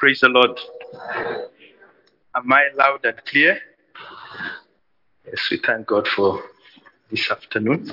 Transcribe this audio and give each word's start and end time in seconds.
Praise 0.00 0.20
the 0.20 0.30
Lord. 0.30 0.58
Am 2.34 2.50
I 2.50 2.70
loud 2.74 3.04
and 3.04 3.22
clear? 3.26 3.60
Yes, 5.26 5.46
we 5.50 5.58
thank 5.58 5.88
God 5.88 6.08
for 6.08 6.42
this 7.10 7.30
afternoon. 7.30 7.86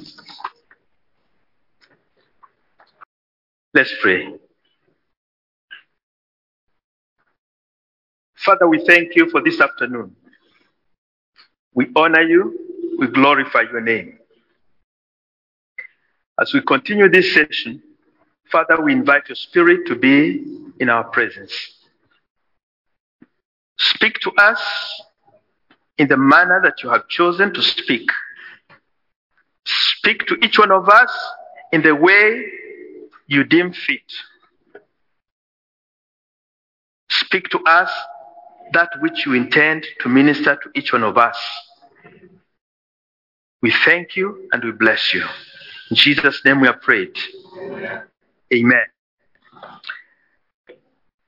Let's 3.74 3.94
pray. 4.02 4.36
Father, 8.38 8.70
we 8.70 8.86
thank 8.86 9.14
you 9.18 9.30
for 9.30 9.44
this 9.44 9.60
afternoon. 9.60 10.16
We 11.74 11.88
honor 11.94 12.22
you, 12.22 12.96
we 12.98 13.08
glorify 13.08 13.64
your 13.70 13.82
name. 13.82 14.18
As 16.40 16.54
we 16.54 16.62
continue 16.62 17.10
this 17.10 17.34
session, 17.34 17.84
Father, 18.50 18.82
we 18.82 18.94
invite 18.94 19.28
your 19.28 19.36
spirit 19.36 19.86
to 19.88 19.96
be 19.98 20.72
in 20.80 20.88
our 20.88 21.04
presence. 21.04 21.77
Speak 23.78 24.20
to 24.22 24.32
us 24.38 24.62
in 25.98 26.08
the 26.08 26.18
manner 26.18 26.62
that 26.64 26.84
you 26.84 26.90
have 26.90 27.08
chosen 27.08 27.54
to 27.54 27.62
speak. 27.62 28.10
Speak 29.66 30.26
to 30.28 30.36
each 30.44 30.58
one 30.58 30.72
of 30.72 30.88
us 30.90 31.12
in 31.72 31.82
the 31.82 31.96
way 31.96 32.46
you 33.28 33.44
deem 33.44 33.74
fit. 33.74 34.12
Speak 37.10 37.50
to 37.50 37.60
us 37.66 37.92
that 38.74 38.90
which 39.00 39.26
you 39.26 39.34
intend 39.34 39.86
to 40.00 40.10
minister 40.10 40.56
to 40.56 40.70
each 40.76 40.94
one 40.94 41.04
of 41.04 41.18
us. 41.18 41.38
We 43.62 43.72
thank 43.86 44.16
you 44.16 44.48
and 44.52 44.64
we 44.64 44.72
bless 44.72 45.14
you. 45.14 45.24
In 45.90 45.96
Jesus' 45.96 46.42
name 46.46 46.62
we 46.62 46.68
have 46.68 46.82
prayed. 46.82 47.18
Amen. 47.60 48.04
Amen. 48.54 48.86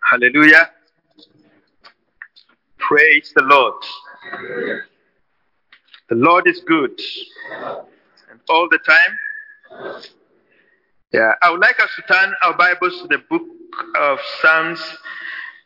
Hallelujah. 0.01 0.69
Praise 2.89 3.31
the 3.35 3.43
Lord. 3.43 3.75
The 6.09 6.15
Lord 6.15 6.47
is 6.47 6.59
good. 6.61 6.99
And 8.31 8.39
all 8.49 8.67
the 8.67 8.79
time. 8.79 10.01
Yeah, 11.13 11.33
I 11.43 11.51
would 11.51 11.59
like 11.59 11.79
us 11.79 11.91
to 11.97 12.01
turn 12.11 12.33
our 12.43 12.57
Bibles 12.57 12.99
to 13.03 13.07
the 13.07 13.19
book 13.29 13.45
of 13.95 14.17
Psalms, 14.41 14.81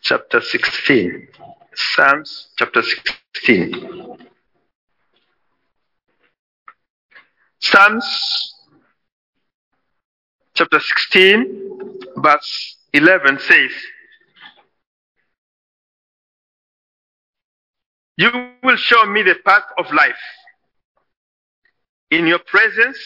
chapter 0.01 0.41
16. 0.41 1.29
Psalms, 1.73 2.49
chapter 2.57 2.81
16. 2.81 4.17
Psalms, 7.61 8.55
chapter 10.55 10.81
16, 10.81 11.99
verse 12.17 12.77
11 12.91 13.39
says, 13.39 13.71
You 18.17 18.29
will 18.63 18.77
show 18.77 19.05
me 19.05 19.23
the 19.23 19.35
path 19.43 19.63
of 19.77 19.91
life. 19.91 20.15
In 22.11 22.27
your 22.27 22.39
presence, 22.39 22.97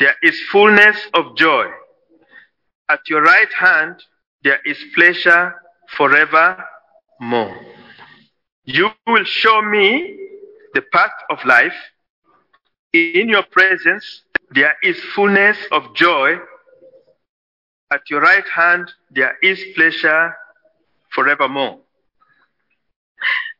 there 0.00 0.14
is 0.22 0.40
fullness 0.50 0.96
of 1.12 1.36
joy. 1.36 1.66
At 2.88 3.00
your 3.08 3.22
right 3.22 3.52
hand, 3.52 4.02
there 4.42 4.60
is 4.64 4.78
pleasure 4.94 5.54
forevermore. 5.96 7.60
You 8.64 8.90
will 9.06 9.24
show 9.24 9.60
me 9.62 10.16
the 10.72 10.82
path 10.92 11.12
of 11.30 11.44
life. 11.44 11.74
In 12.92 13.28
your 13.28 13.42
presence, 13.42 14.22
there 14.50 14.76
is 14.82 14.98
fullness 15.14 15.58
of 15.72 15.94
joy. 15.94 16.36
At 17.92 18.08
your 18.08 18.20
right 18.20 18.48
hand, 18.54 18.90
there 19.10 19.36
is 19.42 19.62
pleasure 19.74 20.34
forevermore. 21.10 21.80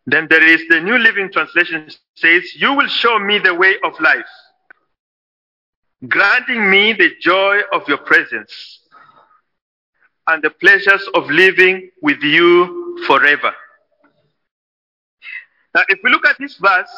Then 0.06 0.28
there 0.30 0.44
is 0.46 0.62
the 0.68 0.80
New 0.80 0.98
Living 0.98 1.30
Translation 1.32 1.88
says, 2.14 2.54
You 2.54 2.74
will 2.74 2.86
show 2.86 3.18
me 3.18 3.38
the 3.38 3.54
way 3.54 3.74
of 3.82 3.98
life, 4.00 4.24
granting 6.06 6.70
me 6.70 6.92
the 6.92 7.10
joy 7.20 7.60
of 7.72 7.88
your 7.88 7.98
presence 7.98 8.80
and 10.28 10.42
the 10.42 10.50
pleasures 10.50 11.08
of 11.14 11.28
living 11.28 11.90
with 12.02 12.22
you 12.22 13.04
forever. 13.06 13.52
Now, 15.74 15.82
if 15.88 15.98
we 16.04 16.10
look 16.10 16.24
at 16.24 16.36
this 16.38 16.56
verse, 16.56 16.90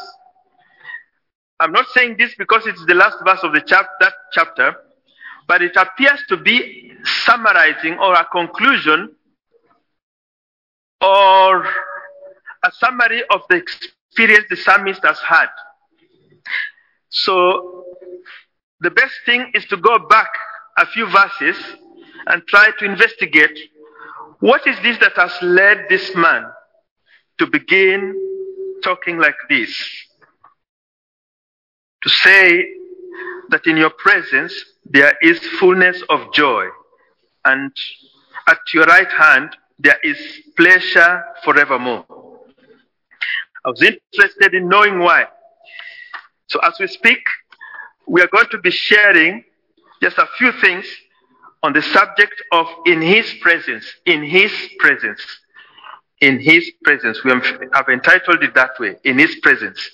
I'm 1.60 1.72
not 1.72 1.86
saying 1.88 2.16
this 2.18 2.34
because 2.36 2.66
it's 2.66 2.84
the 2.86 2.94
last 2.94 3.16
verse 3.24 3.40
of 3.42 3.52
the 3.52 3.60
chap- 3.62 3.90
that 4.00 4.12
chapter, 4.32 4.76
but 5.48 5.62
it 5.62 5.76
appears 5.76 6.22
to 6.28 6.36
be 6.36 6.92
summarizing 7.24 7.98
or 7.98 8.14
a 8.14 8.24
conclusion 8.26 9.14
or 11.00 11.66
a 12.64 12.72
summary 12.72 13.22
of 13.30 13.42
the 13.48 13.56
experience 13.56 14.46
the 14.50 14.56
psalmist 14.56 15.00
has 15.04 15.18
had. 15.20 15.48
So, 17.10 17.84
the 18.80 18.90
best 18.90 19.14
thing 19.26 19.50
is 19.54 19.64
to 19.66 19.76
go 19.76 19.98
back 20.08 20.30
a 20.76 20.86
few 20.86 21.06
verses 21.06 21.56
and 22.26 22.46
try 22.46 22.70
to 22.78 22.84
investigate 22.84 23.58
what 24.40 24.66
is 24.66 24.78
this 24.80 24.98
that 24.98 25.16
has 25.16 25.32
led 25.42 25.86
this 25.88 26.14
man 26.14 26.44
to 27.38 27.46
begin 27.46 28.14
talking 28.84 29.18
like 29.18 29.34
this? 29.48 29.70
To 32.02 32.08
say 32.08 32.64
that 33.48 33.66
in 33.66 33.76
your 33.76 33.90
presence 33.90 34.54
there 34.84 35.16
is 35.22 35.38
fullness 35.58 36.02
of 36.08 36.32
joy, 36.32 36.66
and 37.44 37.72
at 38.46 38.58
your 38.72 38.84
right 38.84 39.10
hand 39.10 39.56
there 39.80 39.98
is 40.04 40.18
pleasure 40.56 41.24
forevermore. 41.44 42.06
I 43.68 43.70
was 43.70 43.82
interested 43.82 44.54
in 44.54 44.66
knowing 44.66 44.98
why. 44.98 45.26
So 46.46 46.58
as 46.60 46.72
we 46.80 46.86
speak, 46.86 47.18
we 48.06 48.22
are 48.22 48.28
going 48.28 48.46
to 48.50 48.58
be 48.58 48.70
sharing 48.70 49.44
just 50.00 50.16
a 50.16 50.26
few 50.38 50.52
things 50.52 50.86
on 51.62 51.74
the 51.74 51.82
subject 51.82 52.42
of 52.50 52.66
in 52.86 53.02
his 53.02 53.30
presence, 53.42 53.84
in 54.06 54.22
his 54.22 54.50
presence, 54.78 55.20
in 56.22 56.40
his 56.40 56.70
presence. 56.82 57.22
We 57.22 57.30
have 57.30 57.88
entitled 57.90 58.42
it 58.42 58.54
that 58.54 58.70
way, 58.80 58.96
in 59.04 59.18
his 59.18 59.36
presence. 59.42 59.86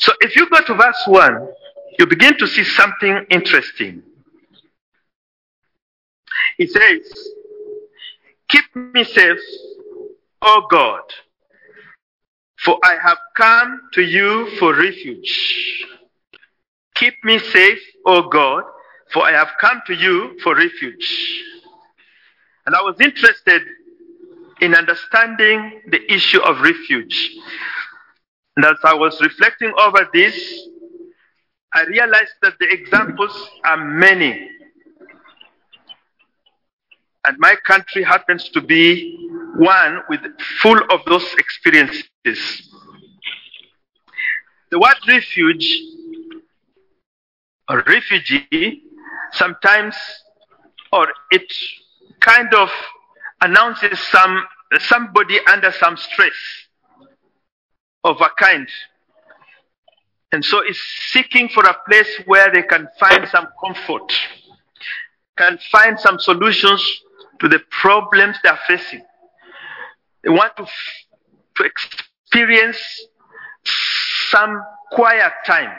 So 0.00 0.12
if 0.20 0.36
you 0.36 0.50
go 0.50 0.60
to 0.60 0.74
verse 0.74 1.02
1, 1.06 1.48
you 1.98 2.06
begin 2.06 2.36
to 2.36 2.46
see 2.46 2.64
something 2.64 3.24
interesting. 3.30 4.02
It 6.58 6.70
says, 6.72 7.28
Keep 8.50 8.76
me 8.76 9.04
safe, 9.04 9.38
O 10.42 10.66
God, 10.70 11.04
for 12.64 12.78
I 12.84 12.96
have 13.02 13.18
come 13.36 13.80
to 13.94 14.02
you 14.02 14.50
for 14.58 14.74
refuge. 14.74 15.86
Keep 16.94 17.24
me 17.24 17.38
safe, 17.38 17.80
O 18.04 18.28
God, 18.28 18.64
for 19.12 19.24
I 19.24 19.32
have 19.32 19.48
come 19.60 19.80
to 19.86 19.94
you 19.94 20.38
for 20.42 20.54
refuge. 20.54 21.42
And 22.66 22.76
I 22.76 22.82
was 22.82 23.00
interested 23.00 23.62
in 24.60 24.74
understanding 24.74 25.80
the 25.90 26.12
issue 26.12 26.40
of 26.40 26.60
refuge. 26.60 27.30
And 28.56 28.66
as 28.66 28.76
I 28.84 28.94
was 28.94 29.18
reflecting 29.22 29.72
over 29.78 30.06
this, 30.12 30.36
I 31.72 31.84
realized 31.84 32.34
that 32.42 32.54
the 32.60 32.70
examples 32.70 33.32
are 33.64 33.78
many. 33.78 34.50
And 37.24 37.38
my 37.38 37.54
country 37.66 38.02
happens 38.02 38.48
to 38.50 38.60
be 38.60 39.30
one 39.60 40.00
with 40.08 40.20
full 40.62 40.80
of 40.90 41.04
those 41.06 41.34
experiences. 41.34 42.08
The 44.70 44.78
word 44.78 44.96
refuge 45.06 45.80
or 47.68 47.82
refugee 47.86 48.82
sometimes 49.32 49.94
or 50.92 51.08
it 51.30 51.52
kind 52.20 52.52
of 52.54 52.70
announces 53.42 53.98
some 54.08 54.44
somebody 54.78 55.38
under 55.46 55.70
some 55.72 55.96
stress 55.96 56.34
of 58.04 58.20
a 58.20 58.30
kind 58.38 58.68
and 60.32 60.44
so 60.44 60.62
is 60.66 60.80
seeking 61.10 61.48
for 61.48 61.64
a 61.64 61.76
place 61.88 62.08
where 62.26 62.52
they 62.52 62.62
can 62.62 62.88
find 62.98 63.28
some 63.28 63.48
comfort 63.64 64.12
can 65.36 65.58
find 65.70 65.98
some 65.98 66.18
solutions 66.18 66.82
to 67.40 67.48
the 67.48 67.60
problems 67.70 68.36
they 68.42 68.48
are 68.48 68.58
facing 68.66 69.02
they 70.22 70.30
want 70.30 70.56
to 70.56 70.66
to 71.56 71.64
experience 71.64 72.78
some 74.30 74.62
quiet 74.92 75.32
time 75.46 75.70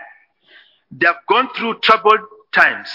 they 0.91 1.05
have 1.05 1.17
gone 1.27 1.49
through 1.55 1.79
troubled 1.79 2.19
times 2.51 2.89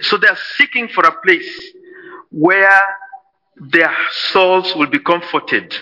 so 0.00 0.16
they 0.16 0.28
are 0.28 0.38
seeking 0.56 0.88
for 0.88 1.04
a 1.04 1.20
place 1.22 1.72
where 2.30 2.82
their 3.56 3.94
souls 4.30 4.74
will 4.76 4.86
be 4.86 4.98
comforted. 4.98 5.74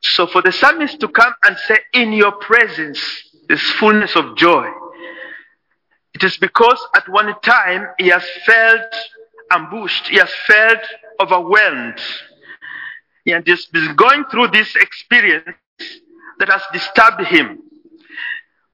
So 0.00 0.26
for 0.26 0.42
the 0.42 0.52
psalmist 0.52 1.00
to 1.00 1.08
come 1.08 1.32
and 1.44 1.56
say, 1.66 1.78
In 1.92 2.12
your 2.12 2.32
presence 2.32 3.00
is 3.48 3.60
fullness 3.72 4.14
of 4.16 4.36
joy, 4.36 4.68
it 6.14 6.22
is 6.22 6.36
because 6.36 6.78
at 6.94 7.08
one 7.08 7.34
time 7.42 7.88
he 7.98 8.08
has 8.08 8.24
felt 8.46 8.94
ambushed, 9.50 10.08
he 10.08 10.18
has 10.18 10.30
felt 10.46 10.80
overwhelmed. 11.20 11.98
And 13.26 13.46
he's 13.46 13.66
been 13.66 13.94
going 13.96 14.24
through 14.30 14.48
this 14.48 14.76
experience 14.76 15.56
that 16.38 16.48
has 16.48 16.62
disturbed 16.72 17.26
him. 17.26 17.60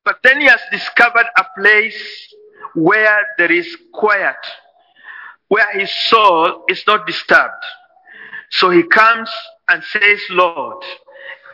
But 0.05 0.19
then 0.25 0.41
he 0.41 0.47
has 0.47 0.61
discovered 0.73 1.27
a 1.37 1.45
place 1.57 2.35
where 2.75 3.27
there 3.39 3.53
is 3.53 3.77
quiet, 3.93 4.37
where 5.49 5.71
his 5.79 5.91
soul 6.09 6.65
is 6.69 6.83
not 6.87 7.07
disturbed. 7.07 7.65
So 8.51 8.71
he 8.71 8.83
comes 8.83 9.31
and 9.69 9.83
says, 9.85 10.21
Lord, 10.31 10.83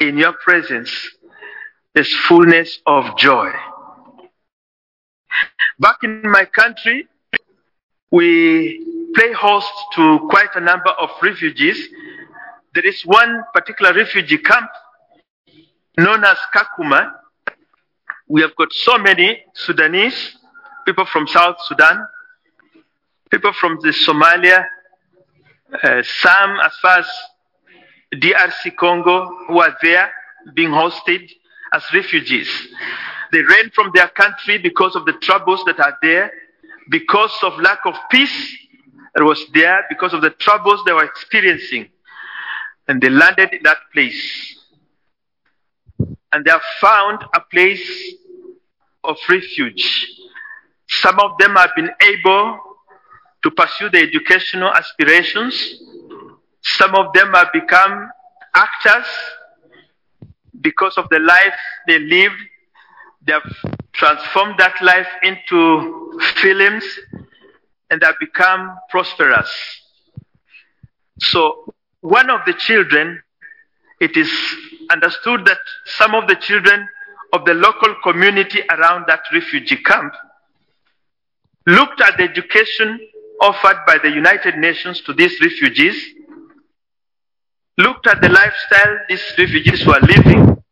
in 0.00 0.16
your 0.16 0.32
presence 0.32 0.90
is 1.94 2.14
fullness 2.28 2.78
of 2.86 3.16
joy. 3.18 3.50
Back 5.78 5.96
in 6.02 6.22
my 6.24 6.46
country, 6.46 7.06
we 8.10 9.10
play 9.14 9.32
host 9.32 9.70
to 9.94 10.26
quite 10.30 10.54
a 10.54 10.60
number 10.60 10.90
of 10.90 11.10
refugees. 11.22 11.88
There 12.76 12.84
is 12.86 13.06
one 13.06 13.42
particular 13.54 13.94
refugee 13.94 14.36
camp 14.36 14.68
known 15.96 16.22
as 16.24 16.36
Kakuma. 16.54 17.10
We 18.28 18.42
have 18.42 18.54
got 18.54 18.70
so 18.70 18.98
many 18.98 19.38
Sudanese, 19.54 20.36
people 20.84 21.06
from 21.06 21.26
South 21.26 21.56
Sudan, 21.64 22.06
people 23.30 23.54
from 23.54 23.78
the 23.80 23.94
Somalia, 24.06 24.66
uh, 25.72 26.02
some 26.02 26.60
as 26.60 26.76
far 26.82 26.98
as 26.98 27.06
DRC 28.12 28.76
Congo 28.76 29.26
who 29.48 29.58
are 29.58 29.74
there 29.80 30.10
being 30.52 30.68
hosted 30.68 31.30
as 31.72 31.82
refugees. 31.94 32.50
They 33.32 33.40
ran 33.40 33.70
from 33.70 33.90
their 33.94 34.08
country 34.08 34.58
because 34.58 34.94
of 34.96 35.06
the 35.06 35.14
troubles 35.14 35.64
that 35.64 35.80
are 35.80 35.96
there, 36.02 36.30
because 36.90 37.32
of 37.42 37.58
lack 37.58 37.86
of 37.86 37.94
peace 38.10 38.54
that 39.14 39.24
was 39.24 39.42
there, 39.54 39.86
because 39.88 40.12
of 40.12 40.20
the 40.20 40.28
troubles 40.28 40.82
they 40.84 40.92
were 40.92 41.04
experiencing. 41.04 41.88
And 42.88 43.00
they 43.00 43.10
landed 43.10 43.52
in 43.52 43.62
that 43.64 43.78
place. 43.92 44.56
And 46.32 46.44
they 46.44 46.50
have 46.50 46.62
found 46.80 47.20
a 47.34 47.40
place 47.40 48.14
of 49.04 49.16
refuge. 49.28 50.06
Some 50.88 51.18
of 51.20 51.38
them 51.38 51.54
have 51.56 51.70
been 51.74 51.90
able 52.00 52.58
to 53.42 53.50
pursue 53.50 53.88
their 53.90 54.02
educational 54.04 54.72
aspirations. 54.72 55.54
Some 56.62 56.94
of 56.94 57.12
them 57.12 57.32
have 57.32 57.52
become 57.52 58.10
actors 58.54 59.06
because 60.60 60.96
of 60.96 61.08
the 61.10 61.18
life 61.18 61.54
they 61.86 61.98
lived. 61.98 62.34
They 63.26 63.32
have 63.32 63.76
transformed 63.92 64.54
that 64.58 64.80
life 64.82 65.08
into 65.22 66.18
films 66.36 66.84
and 67.90 68.00
they 68.00 68.06
have 68.06 68.18
become 68.20 68.76
prosperous. 68.90 69.50
So, 71.20 71.74
one 72.06 72.30
of 72.30 72.40
the 72.46 72.52
children, 72.52 73.20
it 74.00 74.16
is 74.16 74.30
understood 74.90 75.44
that 75.44 75.58
some 75.84 76.14
of 76.14 76.28
the 76.28 76.36
children 76.36 76.88
of 77.32 77.44
the 77.44 77.54
local 77.54 77.96
community 78.04 78.62
around 78.70 79.06
that 79.08 79.22
refugee 79.32 79.82
camp 79.82 80.14
looked 81.66 82.00
at 82.00 82.16
the 82.16 82.22
education 82.22 83.00
offered 83.40 83.78
by 83.88 83.98
the 83.98 84.08
United 84.08 84.56
Nations 84.56 85.00
to 85.00 85.12
these 85.12 85.40
refugees, 85.40 86.00
looked 87.76 88.06
at 88.06 88.22
the 88.22 88.28
lifestyle 88.28 88.98
these 89.08 89.24
refugees 89.36 89.84
were 89.84 89.98
living, 90.00 90.62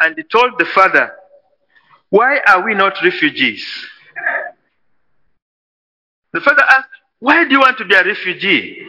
and 0.00 0.16
he 0.16 0.22
told 0.22 0.52
the 0.58 0.64
father, 0.64 1.12
Why 2.08 2.40
are 2.46 2.64
we 2.64 2.74
not 2.74 2.94
refugees? 3.04 3.66
The 6.32 6.40
father 6.40 6.62
asked, 6.70 6.88
Why 7.18 7.44
do 7.44 7.50
you 7.50 7.60
want 7.60 7.76
to 7.76 7.84
be 7.84 7.94
a 7.94 8.04
refugee? 8.04 8.87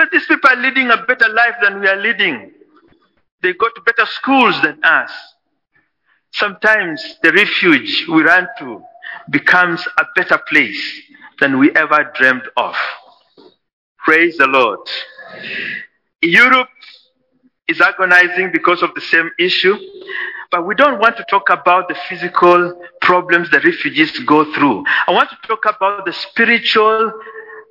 But 0.00 0.10
these 0.12 0.24
people 0.24 0.48
are 0.48 0.56
leading 0.56 0.88
a 0.88 0.96
better 0.96 1.28
life 1.28 1.56
than 1.62 1.78
we 1.78 1.86
are 1.86 2.00
leading. 2.00 2.52
They 3.42 3.52
go 3.52 3.68
to 3.68 3.82
better 3.82 4.06
schools 4.06 4.58
than 4.62 4.82
us. 4.82 5.12
Sometimes 6.32 7.18
the 7.22 7.30
refuge 7.32 8.06
we 8.08 8.22
run 8.22 8.48
to 8.60 8.82
becomes 9.28 9.86
a 9.98 10.06
better 10.16 10.38
place 10.48 11.02
than 11.38 11.58
we 11.58 11.70
ever 11.76 12.10
dreamed 12.14 12.48
of. 12.56 12.74
Praise 13.98 14.38
the 14.38 14.46
Lord. 14.46 14.78
Europe 16.22 16.70
is 17.68 17.82
agonizing 17.82 18.52
because 18.52 18.82
of 18.82 18.94
the 18.94 19.02
same 19.02 19.30
issue, 19.38 19.76
but 20.50 20.66
we 20.66 20.74
don't 20.76 20.98
want 20.98 21.18
to 21.18 21.26
talk 21.28 21.50
about 21.50 21.88
the 21.88 21.96
physical 22.08 22.72
problems 23.02 23.50
the 23.50 23.60
refugees 23.60 24.18
go 24.20 24.50
through. 24.54 24.82
I 25.06 25.10
want 25.10 25.28
to 25.28 25.36
talk 25.46 25.66
about 25.66 26.06
the 26.06 26.14
spiritual 26.14 27.12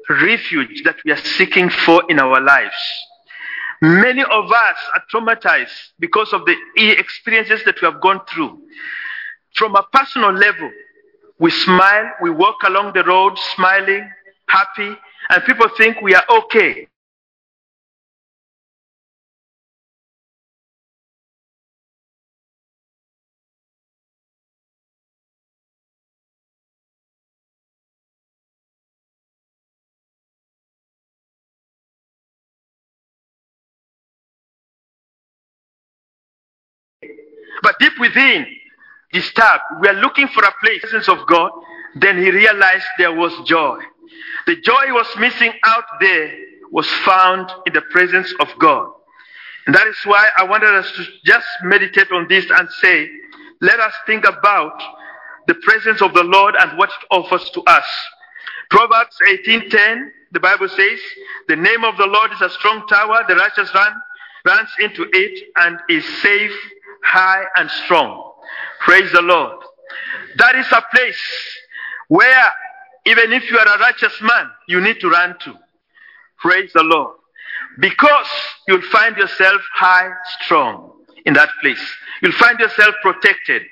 refuge 0.10 0.82
that 0.84 0.98
we 1.06 1.12
are 1.12 1.18
seeking 1.18 1.70
for 1.70 2.04
in 2.10 2.20
our 2.20 2.42
lives. 2.42 2.76
Many 3.82 4.24
of 4.24 4.52
us 4.52 4.78
are 4.94 5.04
traumatized 5.14 5.92
because 6.00 6.34
of 6.34 6.46
the 6.46 6.56
experiences 6.76 7.64
that 7.66 7.82
we 7.82 7.86
have 7.86 8.02
gone 8.02 8.20
through. 8.30 8.60
From 9.56 9.76
a 9.76 9.84
personal 9.94 10.34
level, 10.34 10.70
we 11.40 11.50
smile, 11.52 12.12
we 12.22 12.30
walk 12.30 12.58
along 12.66 12.92
the 12.94 13.04
road 13.06 13.38
smiling, 13.56 14.10
happy, 14.48 14.98
and 15.30 15.44
people 15.46 15.70
think 15.78 16.02
we 16.02 16.14
are 16.14 16.26
okay. 16.30 16.89
But 37.62 37.76
deep 37.80 37.94
within, 38.00 38.46
disturbed, 39.12 39.64
we 39.82 39.88
are 39.88 39.94
looking 39.94 40.28
for 40.28 40.44
a 40.44 40.54
place, 40.62 40.82
presence 40.82 41.08
of 41.10 41.26
God. 41.28 41.52
Then 41.96 42.18
he 42.18 42.30
realized 42.30 42.86
there 42.98 43.14
was 43.14 43.34
joy. 43.48 43.80
The 44.48 44.56
joy 44.62 44.86
he 44.86 44.92
was 44.92 45.08
missing 45.20 45.54
out 45.66 45.86
there 46.00 46.32
was 46.72 46.88
found 47.06 47.52
in 47.66 47.74
the 47.74 47.82
presence 47.82 48.34
of 48.40 48.48
God. 48.60 48.92
And 49.66 49.76
that 49.76 49.88
is 49.88 49.98
why 50.06 50.28
I 50.38 50.44
wanted 50.44 50.74
us 50.74 50.92
to 50.94 51.06
just 51.26 51.48
meditate 51.64 52.12
on 52.12 52.28
this 52.28 52.46
and 52.50 52.70
say, 52.82 53.10
let 53.62 53.80
us 53.80 53.94
think 54.06 54.26
about 54.26 54.82
the 55.48 55.56
presence 55.56 56.02
of 56.02 56.14
the 56.14 56.24
Lord 56.24 56.56
and 56.58 56.78
what 56.78 56.90
it 56.90 57.08
offers 57.12 57.50
to 57.52 57.62
us. 57.64 57.86
Proverbs 58.70 59.18
18:10, 59.28 60.12
the 60.32 60.40
Bible 60.40 60.70
says, 60.70 61.00
"The 61.48 61.56
name 61.56 61.84
of 61.84 61.98
the 61.98 62.06
Lord 62.06 62.32
is 62.32 62.42
a 62.42 62.50
strong 62.52 62.88
tower; 62.88 63.26
the 63.28 63.36
righteous 63.36 63.74
run 63.74 63.94
runs 64.46 64.70
into 64.80 65.10
it 65.12 65.50
and 65.58 65.80
is 65.90 66.06
safe 66.22 66.56
high 67.04 67.44
and 67.56 67.70
strong. 67.70 68.32
Praise 68.82 69.12
the 69.12 69.22
Lord. 69.22 69.58
That 70.38 70.56
is 70.56 70.68
a 70.72 70.84
place 70.94 71.58
where 72.08 72.52
even 73.06 73.34
if 73.34 73.50
you 73.50 73.58
are 73.58 73.76
a 73.76 73.80
righteous 73.80 74.14
man, 74.22 74.50
you 74.68 74.82
need 74.82 75.00
to 75.00 75.10
run 75.10 75.36
to. 75.46 75.54
Praise 76.40 76.72
the 76.74 76.84
Lord. 76.84 77.16
Because 77.80 78.28
you'll 78.68 78.82
find 78.82 79.16
yourself 79.18 79.62
high, 79.74 80.10
strong 80.42 80.92
in 81.26 81.34
that 81.34 81.50
place. 81.62 81.82
You'll 82.22 82.34
find 82.34 82.60
yourself 82.60 82.96
protected. 83.02 83.64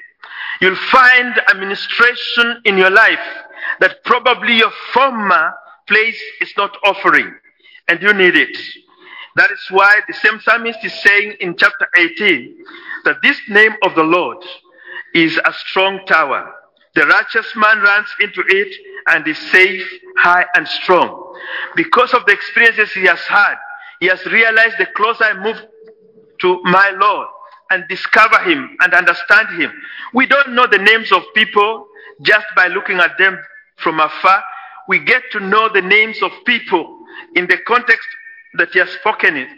You'll 0.62 0.75
find 0.75 1.39
administration 1.51 2.62
in 2.65 2.77
your 2.77 2.89
life 2.89 3.19
that 3.79 4.03
probably 4.05 4.57
your 4.57 4.72
former 4.93 5.53
place 5.88 6.19
is 6.41 6.51
not 6.57 6.75
offering, 6.84 7.34
and 7.88 8.01
you 8.01 8.13
need 8.13 8.36
it. 8.36 8.57
That 9.38 9.51
is 9.51 9.62
why 9.70 10.00
the 10.08 10.15
same 10.15 10.39
psalmist 10.41 10.84
is 10.84 10.94
saying 11.01 11.36
in 11.39 11.56
chapter 11.56 11.88
18 11.96 12.58
that 13.06 13.17
this 13.22 13.39
name 13.48 13.74
of 13.84 13.94
the 13.94 14.01
Lord 14.03 14.39
is 15.13 15.39
a 15.46 15.53
strong 15.53 16.00
tower. 16.08 16.56
The 16.96 17.06
righteous 17.06 17.46
man 17.56 17.77
runs 17.77 18.08
into 18.20 18.44
it 18.48 18.75
and 19.06 19.27
is 19.27 19.38
safe, 19.51 19.88
high, 20.17 20.44
and 20.56 20.67
strong. 20.67 21.36
Because 21.75 22.15
of 22.15 22.25
the 22.25 22.32
experiences 22.32 22.91
he 22.94 23.03
has 23.03 23.20
had, 23.20 23.53
he 24.00 24.08
has 24.08 24.25
realized 24.25 24.79
the 24.79 24.88
closer 24.96 25.25
I 25.25 25.34
move 25.39 25.62
to 26.41 26.60
my 26.63 26.89
Lord 27.00 27.27
and 27.70 27.88
discover 27.88 28.39
him 28.39 28.75
and 28.79 28.91
understand 28.96 29.50
him. 29.62 29.72
We 30.15 30.25
don't 30.25 30.56
know 30.56 30.65
the 30.65 30.79
names 30.79 31.12
of 31.12 31.22
people 31.36 31.86
just 32.24 32.48
by 32.56 32.70
looking 32.70 32.98
at 32.98 33.20
them 33.20 33.38
from 33.75 34.00
afar. 34.00 34.44
We 34.88 34.98
get 34.98 35.22
to 35.34 35.39
know 35.39 35.70
the 35.72 35.84
names 35.84 36.24
of 36.24 36.32
people 36.44 36.98
in 37.36 37.46
the 37.46 37.58
context 37.67 38.08
that 38.58 38.70
he 38.72 38.80
has 38.80 38.90
spoken 38.90 39.38
it 39.38 39.50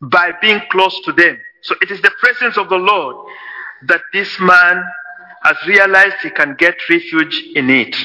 by 0.00 0.32
being 0.40 0.60
close 0.70 0.98
to 1.04 1.12
them. 1.12 1.38
So 1.62 1.74
it 1.80 1.90
is 1.90 2.00
the 2.02 2.10
presence 2.20 2.56
of 2.56 2.68
the 2.68 2.76
Lord 2.76 3.16
that 3.86 4.02
this 4.12 4.38
man 4.40 4.84
has 5.42 5.56
realized 5.66 6.16
he 6.22 6.30
can 6.30 6.54
get 6.58 6.76
refuge 6.88 7.42
in 7.54 7.70
it. 7.70 7.96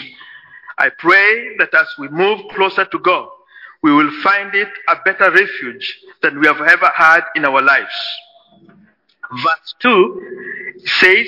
I 0.77 0.89
pray 0.89 1.55
that 1.57 1.73
as 1.73 1.87
we 1.97 2.07
move 2.09 2.41
closer 2.53 2.85
to 2.85 2.99
God, 2.99 3.29
we 3.81 3.93
will 3.93 4.11
find 4.21 4.53
it 4.53 4.69
a 4.87 4.95
better 5.05 5.31
refuge 5.31 5.99
than 6.21 6.39
we 6.39 6.47
have 6.47 6.61
ever 6.61 6.91
had 6.95 7.21
in 7.35 7.45
our 7.45 7.61
lives. 7.61 7.93
Verse 9.31 9.75
2 9.79 10.81
says, 10.85 11.27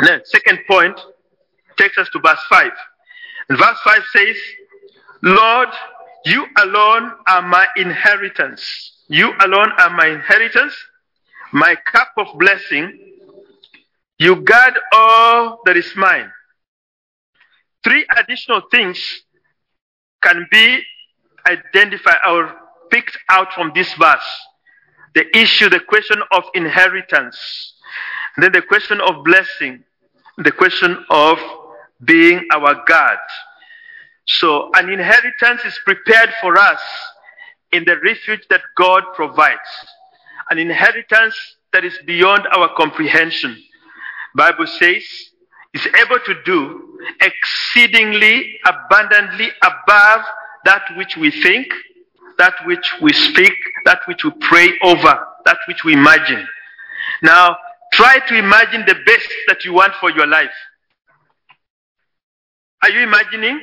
the 0.00 0.20
second 0.24 0.60
point 0.66 1.00
takes 1.76 1.96
us 1.98 2.08
to 2.10 2.20
verse 2.20 2.40
5. 2.48 2.70
And 3.48 3.58
verse 3.58 3.78
5 3.84 4.02
says, 4.12 4.36
Lord, 5.22 5.68
You 6.24 6.46
alone 6.56 7.12
are 7.26 7.42
my 7.42 7.66
inheritance. 7.76 8.92
You 9.08 9.32
alone 9.40 9.72
are 9.78 9.90
my 9.90 10.06
inheritance, 10.06 10.74
my 11.52 11.76
cup 11.76 12.08
of 12.16 12.38
blessing. 12.38 12.98
You 14.18 14.36
guard 14.36 14.78
all 14.92 15.60
that 15.66 15.76
is 15.76 15.92
mine. 15.96 16.30
Three 17.82 18.06
additional 18.16 18.62
things 18.70 18.98
can 20.22 20.46
be 20.50 20.80
identified 21.46 22.16
or 22.26 22.54
picked 22.90 23.18
out 23.30 23.52
from 23.52 23.72
this 23.74 23.92
verse. 23.94 24.24
The 25.14 25.24
issue, 25.36 25.68
the 25.68 25.80
question 25.80 26.22
of 26.32 26.44
inheritance, 26.54 27.74
then 28.38 28.52
the 28.52 28.62
question 28.62 29.00
of 29.00 29.22
blessing, 29.24 29.84
the 30.38 30.50
question 30.50 31.04
of 31.10 31.38
being 32.02 32.46
our 32.52 32.82
God. 32.86 33.18
So 34.26 34.70
an 34.74 34.88
inheritance 34.90 35.62
is 35.64 35.78
prepared 35.84 36.30
for 36.40 36.56
us 36.56 36.80
in 37.72 37.84
the 37.84 37.98
refuge 38.00 38.42
that 38.50 38.62
God 38.76 39.02
provides. 39.14 39.58
An 40.50 40.58
inheritance 40.58 41.36
that 41.72 41.84
is 41.84 41.98
beyond 42.06 42.46
our 42.52 42.70
comprehension. 42.76 43.60
Bible 44.34 44.66
says 44.66 45.02
is 45.74 45.86
able 46.00 46.18
to 46.20 46.34
do 46.44 46.98
exceedingly 47.20 48.58
abundantly 48.64 49.50
above 49.62 50.24
that 50.64 50.82
which 50.96 51.16
we 51.16 51.30
think, 51.30 51.66
that 52.38 52.54
which 52.64 52.94
we 53.02 53.12
speak, 53.12 53.52
that 53.84 54.00
which 54.06 54.24
we 54.24 54.30
pray 54.40 54.68
over, 54.82 55.26
that 55.44 55.58
which 55.68 55.84
we 55.84 55.92
imagine. 55.92 56.46
Now, 57.22 57.56
try 57.92 58.20
to 58.20 58.36
imagine 58.36 58.84
the 58.86 58.96
best 59.04 59.28
that 59.48 59.64
you 59.64 59.74
want 59.74 59.94
for 60.00 60.10
your 60.10 60.26
life. 60.26 60.54
Are 62.82 62.90
you 62.90 63.00
imagining? 63.00 63.60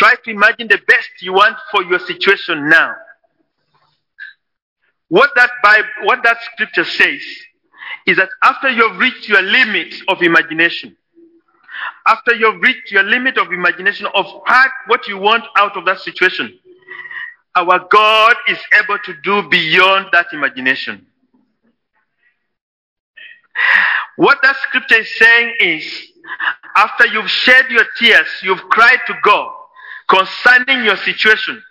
Try 0.00 0.14
to 0.24 0.30
imagine 0.30 0.66
the 0.66 0.78
best 0.88 1.10
you 1.20 1.34
want 1.34 1.58
for 1.70 1.82
your 1.82 1.98
situation 1.98 2.70
now. 2.70 2.94
What 5.08 5.28
that 5.36 5.50
Bible, 5.62 5.88
what 6.04 6.22
that 6.24 6.38
scripture 6.54 6.84
says 6.84 7.20
is 8.06 8.16
that 8.16 8.30
after 8.42 8.70
you've 8.70 8.96
reached 8.96 9.28
your 9.28 9.42
limit 9.42 9.92
of 10.08 10.22
imagination, 10.22 10.96
after 12.06 12.34
you've 12.34 12.62
reached 12.62 12.90
your 12.90 13.02
limit 13.02 13.36
of 13.36 13.52
imagination 13.52 14.06
of 14.14 14.24
what 14.86 15.06
you 15.06 15.18
want 15.18 15.44
out 15.58 15.76
of 15.76 15.84
that 15.84 16.00
situation, 16.00 16.58
our 17.54 17.86
God 17.90 18.36
is 18.48 18.58
able 18.82 18.96
to 19.04 19.12
do 19.22 19.50
beyond 19.50 20.06
that 20.12 20.28
imagination. 20.32 21.06
What 24.16 24.38
that 24.42 24.56
scripture 24.66 25.00
is 25.00 25.14
saying 25.18 25.56
is, 25.60 26.12
after 26.74 27.06
you've 27.06 27.30
shed 27.30 27.66
your 27.68 27.84
tears, 27.98 28.28
you've 28.42 28.62
cried 28.70 29.00
to 29.06 29.14
God 29.22 29.59
concerning 30.10 30.84
your 30.84 30.96
situation, 30.96 31.62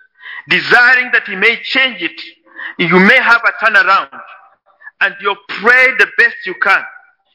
desiring 0.48 1.10
that 1.12 1.26
He 1.26 1.36
may 1.36 1.60
change 1.62 2.02
it, 2.02 2.20
you 2.78 2.98
may 2.98 3.16
have 3.16 3.42
a 3.44 3.64
turnaround, 3.64 4.20
and 5.00 5.14
you 5.20 5.36
pray 5.60 5.88
the 5.98 6.06
best 6.16 6.36
you 6.46 6.54
can. 6.62 6.82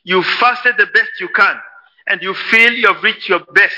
You 0.03 0.23
fasted 0.23 0.75
the 0.77 0.87
best 0.87 1.11
you 1.19 1.29
can, 1.29 1.55
and 2.07 2.21
you 2.21 2.33
feel 2.33 2.73
you've 2.73 3.03
reached 3.03 3.29
your 3.29 3.39
best. 3.53 3.75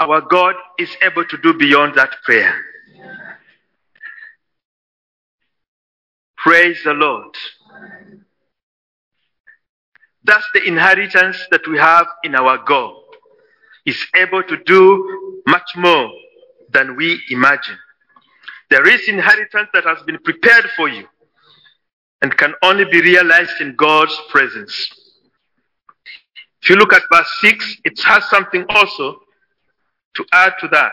Our 0.00 0.20
God 0.22 0.54
is 0.78 0.90
able 1.02 1.24
to 1.26 1.36
do 1.38 1.54
beyond 1.54 1.94
that 1.96 2.16
prayer. 2.24 2.54
Praise 6.36 6.78
the 6.84 6.94
Lord. 6.94 7.34
That's 10.24 10.46
the 10.54 10.62
inheritance 10.64 11.38
that 11.50 11.66
we 11.68 11.78
have 11.78 12.06
in 12.24 12.34
our 12.34 12.58
God. 12.58 12.99
He's 13.84 14.06
able 14.14 14.42
to 14.42 14.56
do 14.64 15.42
much 15.46 15.76
more 15.76 16.10
than 16.72 16.96
we 16.96 17.20
imagine. 17.30 17.78
There 18.70 18.88
is 18.88 19.08
inheritance 19.08 19.68
that 19.74 19.84
has 19.84 20.02
been 20.04 20.18
prepared 20.18 20.66
for 20.76 20.88
you 20.88 21.06
and 22.22 22.36
can 22.36 22.54
only 22.62 22.84
be 22.84 23.00
realized 23.00 23.60
in 23.60 23.74
God's 23.76 24.16
presence. 24.30 24.90
If 26.62 26.70
you 26.70 26.76
look 26.76 26.92
at 26.92 27.02
verse 27.10 27.30
6, 27.40 27.76
it 27.84 27.98
has 28.04 28.24
something 28.28 28.64
also 28.68 29.16
to 30.14 30.24
add 30.32 30.52
to 30.60 30.68
that. 30.68 30.92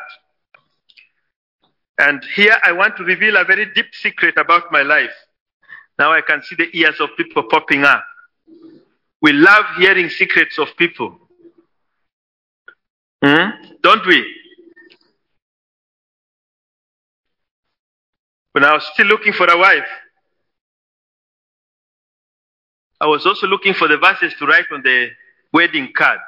And 1.99 2.23
here 2.35 2.55
I 2.63 2.71
want 2.71 2.95
to 2.97 3.03
reveal 3.03 3.37
a 3.37 3.43
very 3.43 3.65
deep 3.73 3.93
secret 3.93 4.37
about 4.37 4.71
my 4.71 4.83
life. 4.83 5.13
Now 5.99 6.13
I 6.13 6.21
can 6.21 6.43
see 6.43 6.55
the 6.55 6.69
ears 6.77 6.99
of 6.99 7.09
people 7.17 7.43
popping 7.43 7.83
up. 7.83 8.03
We 9.21 9.33
love 9.33 9.65
hearing 9.77 10.09
secrets 10.09 10.59
of 10.59 10.67
people. 10.77 11.26
Hmm? 13.23 13.49
Don't 13.81 14.05
we? 14.05 14.25
When 18.51 18.63
I 18.63 18.73
was 18.73 18.87
still 18.93 19.07
looking 19.07 19.33
for 19.33 19.47
a 19.47 19.57
wife, 19.57 19.87
I 22.99 23.05
was 23.05 23.25
also 23.25 23.47
looking 23.47 23.73
for 23.73 23.87
the 23.87 23.97
verses 23.97 24.33
to 24.39 24.45
write 24.45 24.65
on 24.71 24.81
the 24.81 25.09
wedding 25.53 25.91
card. 25.95 26.19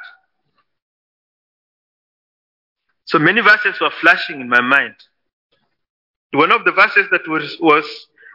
So 3.05 3.17
many 3.17 3.41
verses 3.41 3.79
were 3.81 3.91
flashing 4.01 4.39
in 4.39 4.49
my 4.49 4.61
mind. 4.61 4.93
One 6.31 6.51
of 6.51 6.63
the 6.63 6.71
verses 6.71 7.07
that 7.11 7.27
was, 7.27 7.57
was, 7.59 7.85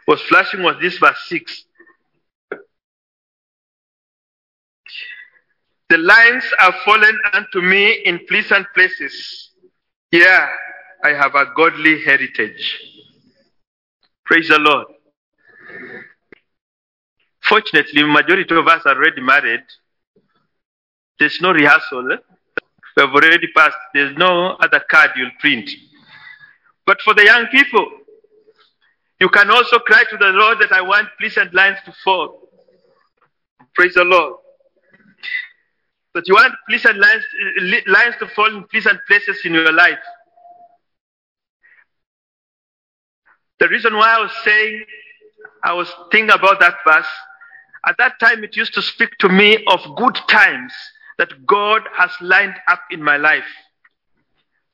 was 0.05 0.21
flashing 0.23 0.63
was 0.63 0.75
this 0.81 0.97
verse 0.97 1.17
6. 1.27 1.65
The 5.89 5.97
lines 5.97 6.43
are 6.59 6.73
fallen 6.83 7.19
unto 7.33 7.61
me 7.61 8.01
in 8.05 8.25
pleasant 8.27 8.65
places. 8.73 9.51
Yeah, 10.11 10.47
I 11.03 11.09
have 11.09 11.35
a 11.35 11.53
godly 11.55 12.03
heritage. 12.03 12.81
Praise 14.25 14.47
the 14.47 14.57
Lord. 14.57 14.87
Fortunately, 17.43 18.01
majority 18.03 18.55
of 18.55 18.67
us 18.67 18.81
are 18.85 18.95
already 18.95 19.21
married. 19.21 19.61
There's 21.19 21.39
no 21.41 21.51
rehearsal. 21.51 22.03
We 22.03 23.03
have 23.03 23.11
already 23.11 23.47
passed. 23.55 23.77
There's 23.93 24.17
no 24.17 24.55
other 24.59 24.83
card 24.89 25.11
you'll 25.15 25.29
print. 25.39 25.69
But 26.87 26.99
for 27.01 27.13
the 27.13 27.25
young 27.25 27.45
people, 27.47 27.87
you 29.19 29.29
can 29.29 29.51
also 29.51 29.77
cry 29.79 30.03
to 30.09 30.17
the 30.17 30.27
Lord 30.29 30.57
that 30.59 30.71
I 30.71 30.81
want 30.81 31.09
pleasant 31.19 31.53
lines 31.53 31.77
to 31.85 31.93
fall. 32.03 32.49
Praise 33.75 33.93
the 33.93 34.03
Lord. 34.03 34.37
That 36.15 36.27
you 36.29 36.33
want 36.33 36.53
pleasant 36.69 36.97
lines, 36.97 37.23
uh, 37.59 37.91
lines 37.91 38.15
to 38.19 38.27
fall 38.27 38.47
in 38.47 38.63
pleasant 38.71 38.99
places 39.05 39.41
in 39.43 39.53
your 39.53 39.73
life. 39.73 39.99
The 43.59 43.67
reason 43.67 43.93
why 43.95 44.15
I 44.15 44.21
was 44.21 44.31
saying, 44.45 44.85
I 45.61 45.73
was 45.73 45.93
thinking 46.11 46.31
about 46.31 46.61
that 46.61 46.75
verse, 46.87 47.07
at 47.85 47.97
that 47.97 48.17
time 48.21 48.45
it 48.45 48.55
used 48.55 48.73
to 48.75 48.81
speak 48.81 49.09
to 49.19 49.29
me 49.29 49.61
of 49.67 49.81
good 49.97 50.15
times 50.29 50.73
that 51.17 51.45
God 51.45 51.81
has 51.93 52.11
lined 52.21 52.55
up 52.69 52.81
in 52.91 53.03
my 53.03 53.17
life. 53.17 53.43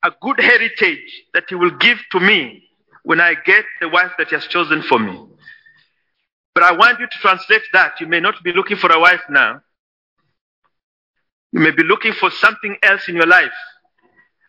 A 0.04 0.12
good 0.22 0.40
heritage 0.40 1.24
that 1.34 1.46
He 1.50 1.56
will 1.56 1.76
give 1.78 1.98
to 2.12 2.20
me 2.20 2.64
when 3.04 3.20
I 3.20 3.34
get 3.34 3.66
the 3.80 3.90
wife 3.90 4.12
that 4.20 4.30
He 4.30 4.36
has 4.36 4.46
chosen 4.46 4.84
for 4.84 5.00
me. 5.00 5.20
But 6.54 6.64
I 6.66 6.72
want 6.74 7.00
you 7.00 7.08
to 7.08 7.18
translate 7.20 7.64
that. 7.74 8.00
You 8.00 8.06
may 8.06 8.20
not 8.20 8.44
be 8.44 8.54
looking 8.54 8.78
for 8.78 8.92
a 8.92 9.00
wife 9.00 9.22
now. 9.28 9.62
You 11.52 11.60
may 11.60 11.72
be 11.72 11.84
looking 11.84 12.14
for 12.14 12.32
something 12.32 12.78
else 12.84 13.08
in 13.08 13.16
your 13.16 13.28
life. 13.28 13.52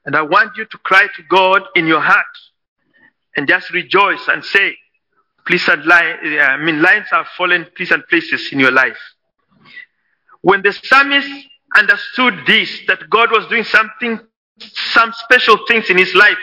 And 0.04 0.16
I 0.16 0.22
want 0.22 0.56
you 0.56 0.64
to 0.64 0.78
cry 0.78 1.06
to 1.16 1.22
God 1.28 1.62
in 1.74 1.86
your 1.86 2.00
heart 2.00 2.26
and 3.36 3.48
just 3.48 3.70
rejoice 3.72 4.28
and 4.28 4.44
say, 4.44 4.76
pleasant 5.46 5.86
line, 5.86 6.16
uh, 6.24 6.42
I 6.42 6.56
mean, 6.58 6.82
lines 6.82 7.06
are 7.12 7.26
fallen 7.36 7.66
please 7.76 7.90
and 7.90 8.06
places 8.08 8.50
in 8.52 8.60
your 8.60 8.70
life. 8.70 8.98
When 10.42 10.62
the 10.62 10.72
psalmist 10.72 11.28
understood 11.76 12.40
this, 12.46 12.80
that 12.88 13.08
God 13.08 13.30
was 13.30 13.46
doing 13.48 13.64
something, 13.64 14.20
some 14.58 15.12
special 15.24 15.58
things 15.66 15.88
in 15.88 15.98
his 15.98 16.14
life, 16.14 16.38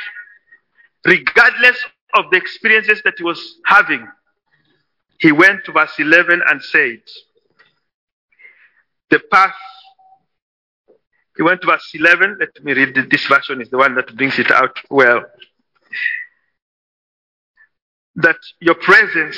regardless 1.06 1.78
of 2.16 2.26
the 2.32 2.38
experiences 2.38 3.02
that 3.04 3.16
he 3.18 3.24
was 3.24 3.60
having, 3.66 4.08
he 5.20 5.32
went 5.32 5.66
to 5.66 5.74
verse 5.74 5.92
11 6.00 6.42
and 6.48 6.64
said, 6.64 7.02
The 9.10 9.20
path. 9.32 9.56
He 11.40 11.44
went 11.44 11.62
to 11.62 11.68
verse 11.68 11.90
11. 11.94 12.36
Let 12.38 12.62
me 12.66 12.74
read 12.74 13.10
this 13.10 13.26
version, 13.28 13.62
is 13.62 13.70
the 13.70 13.78
one 13.78 13.96
that 13.96 14.14
brings 14.18 14.38
it 14.40 14.52
out 14.52 14.78
well 14.90 15.24
that 18.16 18.36
your 18.60 18.76
presence 18.76 19.38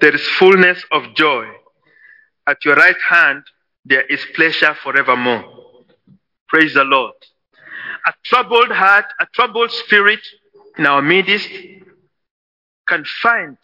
there 0.00 0.12
is 0.12 0.26
fullness 0.40 0.82
of 0.90 1.14
joy. 1.14 1.46
At 2.48 2.64
your 2.64 2.74
right 2.74 3.00
hand 3.08 3.44
there 3.84 4.04
is 4.06 4.26
pleasure 4.34 4.74
forevermore. 4.82 5.44
Praise 6.48 6.74
the 6.74 6.82
Lord. 6.82 7.14
A 8.08 8.12
troubled 8.24 8.72
heart, 8.72 9.06
a 9.20 9.26
troubled 9.32 9.70
spirit 9.70 10.26
in 10.76 10.84
our 10.84 11.00
midst 11.00 11.48
can 12.88 13.04
find 13.22 13.56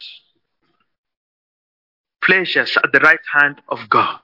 pleasures 2.23 2.77
at 2.81 2.93
the 2.93 3.01
right 3.01 3.25
hand 3.33 3.59
of 3.67 3.89
God. 3.89 4.19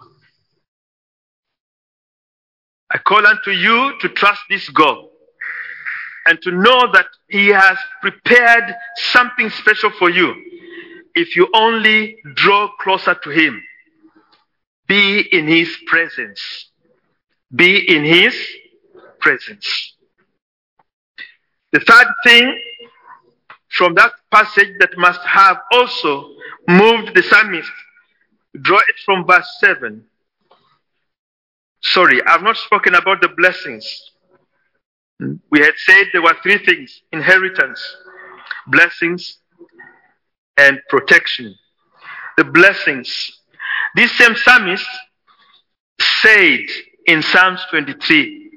I 2.92 2.98
call 2.98 3.26
unto 3.26 3.52
you 3.52 3.94
to 4.02 4.10
trust 4.10 4.42
this 4.50 4.68
God 4.70 5.06
and 6.26 6.42
to 6.42 6.52
know 6.52 6.92
that 6.92 7.08
He 7.30 7.48
has 7.48 7.78
prepared 8.02 8.76
something 9.12 9.50
special 9.50 9.92
for 9.92 10.10
you 10.10 10.34
if 11.16 11.36
you 11.36 11.48
only 11.54 12.18
draw 12.36 12.70
closer 12.80 13.16
to 13.24 13.30
Him. 13.30 13.62
Be 14.88 15.22
in 15.32 15.48
His 15.48 15.76
presence. 15.86 16.72
Be 17.56 17.78
in 17.96 18.04
His 18.04 18.36
presence. 19.20 19.96
The 21.72 21.80
third 21.82 22.08
thing 22.24 22.60
from 23.70 23.94
that 23.96 24.12
passage 24.32 24.74
that 24.80 24.98
must 24.98 25.22
have 25.22 25.58
also 25.72 26.32
moved 26.68 27.14
the 27.16 27.22
psalmist, 27.22 27.72
draw 28.62 28.78
it 28.80 28.96
from 29.06 29.26
verse 29.26 29.48
7. 29.60 30.04
Sorry, 31.82 32.22
I've 32.26 32.44
not 32.44 32.58
spoken 32.58 32.96
about 32.96 33.22
the 33.22 33.30
blessings. 33.30 34.12
We 35.20 35.60
had 35.60 35.74
said 35.78 36.06
there 36.14 36.22
were 36.22 36.36
three 36.42 36.58
things 36.64 37.02
inheritance, 37.12 37.82
blessings, 38.68 39.38
and 40.58 40.80
protection. 40.90 41.56
The 42.38 42.44
blessings. 42.46 43.40
This 43.96 44.12
same 44.18 44.36
psalmist 44.36 44.86
said 46.22 46.66
in 47.06 47.22
Psalms 47.22 47.62
23, 47.70 48.52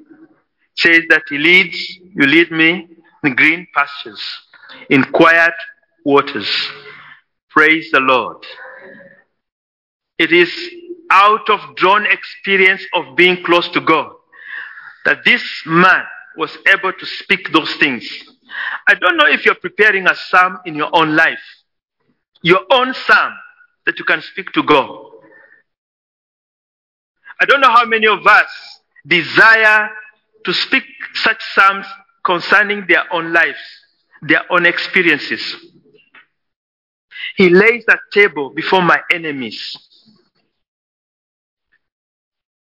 says 0.77 1.01
that 1.09 1.23
he 1.29 1.37
leads, 1.37 1.97
you 1.97 2.25
lead 2.25 2.51
me 2.51 2.87
in 3.23 3.35
green 3.35 3.67
pastures, 3.73 4.21
in 4.89 5.03
quiet 5.05 5.53
waters. 6.05 6.49
Praise 7.49 7.89
the 7.91 7.99
Lord. 7.99 8.45
It 10.17 10.31
is 10.31 10.51
out 11.13 11.47
of 11.49 11.75
drawn 11.75 12.05
experience 12.07 12.81
of 12.95 13.15
being 13.15 13.43
close 13.43 13.69
to 13.69 13.79
God 13.79 14.11
that 15.05 15.23
this 15.23 15.43
man 15.65 16.03
was 16.35 16.57
able 16.67 16.91
to 16.91 17.05
speak 17.05 17.53
those 17.53 17.71
things. 17.75 18.03
I 18.87 18.95
don't 18.95 19.15
know 19.15 19.27
if 19.27 19.45
you're 19.45 19.55
preparing 19.55 20.07
a 20.07 20.15
psalm 20.15 20.59
in 20.65 20.73
your 20.75 20.89
own 20.91 21.15
life, 21.15 21.43
your 22.41 22.61
own 22.71 22.93
psalm 22.93 23.33
that 23.85 23.99
you 23.99 24.05
can 24.05 24.21
speak 24.21 24.51
to 24.53 24.63
God. 24.63 24.89
I 27.39 27.45
don't 27.45 27.61
know 27.61 27.69
how 27.71 27.85
many 27.85 28.07
of 28.07 28.25
us 28.25 28.47
desire 29.05 29.89
to 30.45 30.53
speak 30.53 30.83
such 31.13 31.41
psalms 31.53 31.85
concerning 32.25 32.85
their 32.87 33.11
own 33.13 33.33
lives, 33.33 33.59
their 34.21 34.51
own 34.51 34.65
experiences. 34.65 35.55
He 37.35 37.49
lays 37.49 37.83
a 37.87 37.97
table 38.11 38.49
before 38.49 38.81
my 38.81 38.99
enemies. 39.11 39.77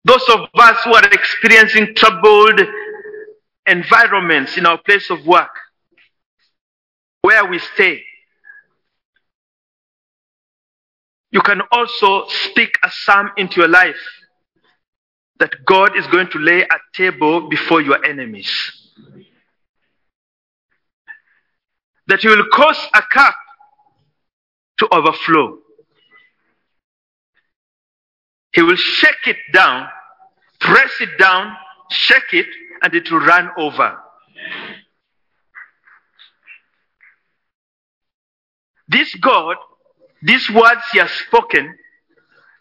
Those 0.05 0.23
of 0.29 0.47
us 0.55 0.83
who 0.83 0.93
are 0.93 1.05
experiencing 1.11 1.93
troubled 1.95 2.61
environments 3.67 4.57
in 4.57 4.65
our 4.65 4.77
place 4.77 5.09
of 5.09 5.25
work, 5.25 5.51
where 7.21 7.45
we 7.45 7.59
stay, 7.59 8.01
you 11.31 11.41
can 11.41 11.61
also 11.71 12.25
speak 12.27 12.77
a 12.83 12.89
psalm 12.89 13.31
into 13.37 13.61
your 13.61 13.69
life 13.69 13.99
that 15.39 15.53
God 15.65 15.95
is 15.95 16.05
going 16.07 16.29
to 16.31 16.39
lay 16.39 16.61
a 16.61 16.79
table 16.93 17.47
before 17.49 17.81
your 17.81 18.03
enemies. 18.03 18.49
That 22.07 22.23
you 22.23 22.31
will 22.31 22.47
cause 22.51 22.79
a 22.93 23.01
cup 23.13 23.35
to 24.79 24.87
overflow. 24.93 25.59
He 28.51 28.61
will 28.61 28.75
shake 28.75 29.27
it 29.27 29.37
down, 29.53 29.87
press 30.59 30.91
it 31.01 31.17
down, 31.17 31.55
shake 31.89 32.33
it, 32.33 32.47
and 32.81 32.93
it 32.93 33.11
will 33.11 33.19
run 33.19 33.49
over. 33.57 33.97
This 38.87 39.13
God, 39.15 39.57
these 40.23 40.49
words 40.49 40.81
He 40.91 40.99
has 40.99 41.11
spoken, 41.11 41.77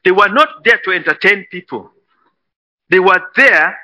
they 0.05 0.11
were 0.11 0.29
not 0.29 0.64
there 0.64 0.79
to 0.85 0.92
entertain 0.92 1.46
people. 1.51 1.90
They 2.90 2.98
were 2.98 3.20
there 3.37 3.79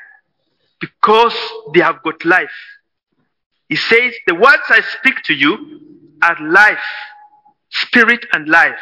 because 0.81 1.35
they 1.75 1.81
have 1.81 2.03
got 2.03 2.25
life. 2.25 2.51
He 3.69 3.77
says, 3.77 4.15
The 4.27 4.35
words 4.35 4.63
I 4.69 4.81
speak 4.99 5.23
to 5.25 5.35
you 5.35 5.81
are 6.23 6.37
life, 6.41 6.79
spirit, 7.71 8.27
and 8.33 8.49
life. 8.49 8.79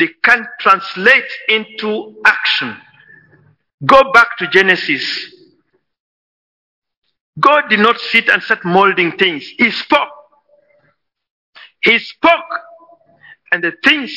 They 0.00 0.08
can't 0.24 0.46
translate 0.58 1.30
into 1.48 2.16
action. 2.24 2.74
Go 3.84 4.10
back 4.12 4.38
to 4.38 4.48
Genesis. 4.48 5.04
God 7.38 7.68
did 7.68 7.80
not 7.80 8.00
sit 8.00 8.30
and 8.30 8.42
start 8.42 8.64
molding 8.64 9.12
things. 9.18 9.46
He 9.58 9.70
spoke. 9.70 10.08
He 11.82 11.98
spoke, 11.98 12.60
and 13.52 13.62
the 13.62 13.72
things 13.84 14.10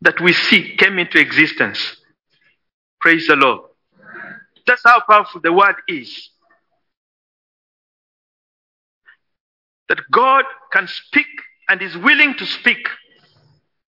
that 0.00 0.20
we 0.20 0.32
see 0.32 0.76
came 0.76 0.98
into 0.98 1.20
existence. 1.20 1.78
Praise 3.00 3.28
the 3.28 3.36
Lord. 3.36 3.60
That's 4.66 4.82
how 4.84 5.02
powerful 5.08 5.40
the 5.40 5.52
word 5.52 5.76
is. 5.86 6.30
That 9.88 9.98
God 10.10 10.44
can 10.72 10.88
speak 10.88 11.26
and 11.68 11.80
is 11.80 11.96
willing 11.96 12.34
to 12.34 12.46
speak 12.46 12.88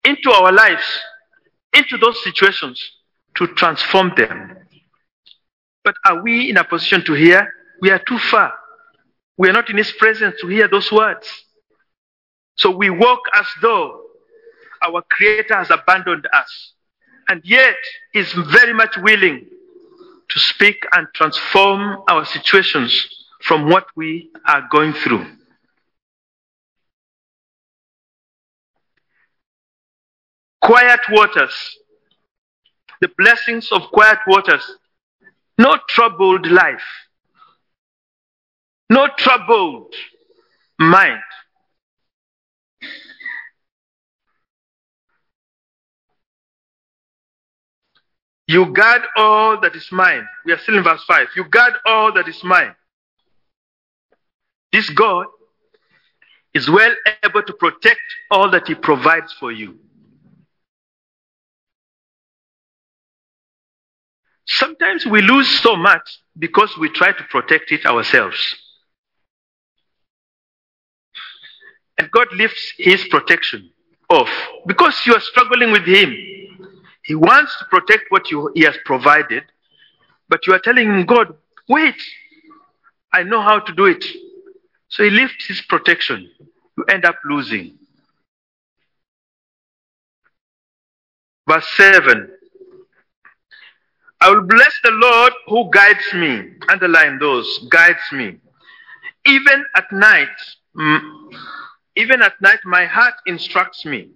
into 0.05 0.31
our 0.31 0.53
lives, 0.53 0.85
into 1.75 1.97
those 1.99 2.23
situations 2.25 2.81
to 3.37 3.47
transform 3.49 4.13
them. 4.17 4.57
But 5.85 5.95
are 6.07 6.23
we 6.23 6.51
in 6.51 6.57
a 6.57 6.65
position 6.65 7.05
to 7.07 7.15
hear? 7.15 7.53
We 7.81 7.91
are 7.91 7.99
too 7.99 8.19
far. 8.19 8.53
We 9.39 9.49
are 9.49 9.53
not 9.53 9.71
in 9.71 9.77
His 9.77 9.91
presence 9.93 10.37
to 10.41 10.49
hear 10.49 10.69
those 10.69 10.93
words. 10.93 11.27
So 12.57 12.71
we 12.71 12.91
walk 12.91 13.21
as 13.35 13.47
though 13.63 14.03
our 14.83 15.03
Creator 15.11 15.55
has 15.57 15.71
abandoned 15.71 16.27
us. 16.33 16.73
And 17.29 17.41
yet, 17.45 17.77
He's 18.13 18.33
very 18.33 18.75
much 18.75 18.97
willing 18.99 19.47
to 20.29 20.39
speak 20.39 20.85
and 20.93 21.07
transform 21.15 22.03
our 22.09 22.25
situations 22.25 23.09
from 23.43 23.69
what 23.69 23.87
we 23.97 24.31
are 24.47 24.69
going 24.71 24.93
through. 24.93 25.27
Quiet 30.63 31.01
waters, 31.11 31.79
the 33.01 33.09
blessings 33.17 33.71
of 33.73 33.83
quiet 33.93 34.19
waters, 34.27 34.63
no 35.59 35.79
troubled 35.89 36.47
life, 36.47 36.83
no 38.91 39.09
troubled 39.17 39.95
mind. 40.79 41.23
You 48.47 48.67
guard 48.73 49.03
all 49.17 49.61
that 49.61 49.77
is 49.77 49.93
mine. 49.93 50.27
We 50.45 50.53
are 50.53 50.59
still 50.59 50.77
in 50.77 50.83
verse 50.83 51.05
5. 51.05 51.29
You 51.37 51.45
guard 51.45 51.75
all 51.87 52.13
that 52.15 52.27
is 52.27 52.43
mine. 52.43 52.75
This 54.73 54.91
God 54.91 55.27
is 56.53 56.69
well 56.69 56.93
able 57.23 57.45
to 57.45 57.53
protect 57.53 58.01
all 58.29 58.51
that 58.51 58.67
He 58.67 58.75
provides 58.75 59.33
for 59.35 59.53
you. 59.53 59.79
Sometimes 64.53 65.07
we 65.07 65.23
lose 65.23 65.49
so 65.61 65.77
much 65.77 66.03
because 66.37 66.77
we 66.77 66.89
try 66.89 67.13
to 67.13 67.25
protect 67.31 67.71
it 67.71 67.87
ourselves. 67.87 68.57
And 71.97 72.11
God 72.11 72.27
lifts 72.35 72.73
His 72.77 73.07
protection 73.09 73.71
off 74.09 74.29
because 74.67 75.01
you 75.07 75.15
are 75.15 75.21
struggling 75.21 75.71
with 75.71 75.85
Him. 75.85 76.13
He 77.05 77.15
wants 77.15 77.57
to 77.61 77.65
protect 77.67 78.07
what 78.09 78.29
you, 78.33 78.51
He 78.57 78.63
has 78.63 78.77
provided, 78.85 79.45
but 80.29 80.45
you 80.49 80.53
are 80.53 80.59
telling 80.59 80.89
Him, 80.89 81.07
God, 81.07 81.29
wait, 81.69 82.03
I 83.13 83.23
know 83.23 83.43
how 83.43 83.61
to 83.61 83.73
do 83.73 83.85
it. 83.85 84.05
So 84.89 85.05
He 85.05 85.11
lifts 85.11 85.47
His 85.47 85.61
protection. 85.61 86.29
You 86.77 86.85
end 86.89 87.05
up 87.05 87.19
losing. 87.25 87.79
Verse 91.47 91.69
7 91.77 92.33
I 94.21 94.31
will 94.31 94.43
bless 94.43 94.73
the 94.83 94.91
Lord 94.91 95.33
who 95.47 95.71
guides 95.71 96.13
me. 96.15 96.53
Underline 96.69 97.19
those, 97.19 97.67
guides 97.71 98.01
me. 98.13 98.37
Even 99.27 99.65
at 99.77 99.91
night, 99.93 100.29
mm, 100.77 101.01
even 101.97 102.23
at 102.23 102.41
night, 102.41 102.59
my 102.65 102.85
heart 102.85 103.15
instructs 103.27 103.85
me. 103.85 104.11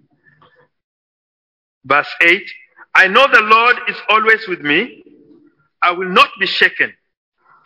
Verse 1.85 2.09
8 2.21 2.41
I 2.95 3.07
know 3.07 3.27
the 3.31 3.41
Lord 3.41 3.75
is 3.89 3.97
always 4.09 4.47
with 4.47 4.61
me. 4.61 5.03
I 5.81 5.91
will 5.91 6.09
not 6.09 6.29
be 6.39 6.47
shaken, 6.47 6.93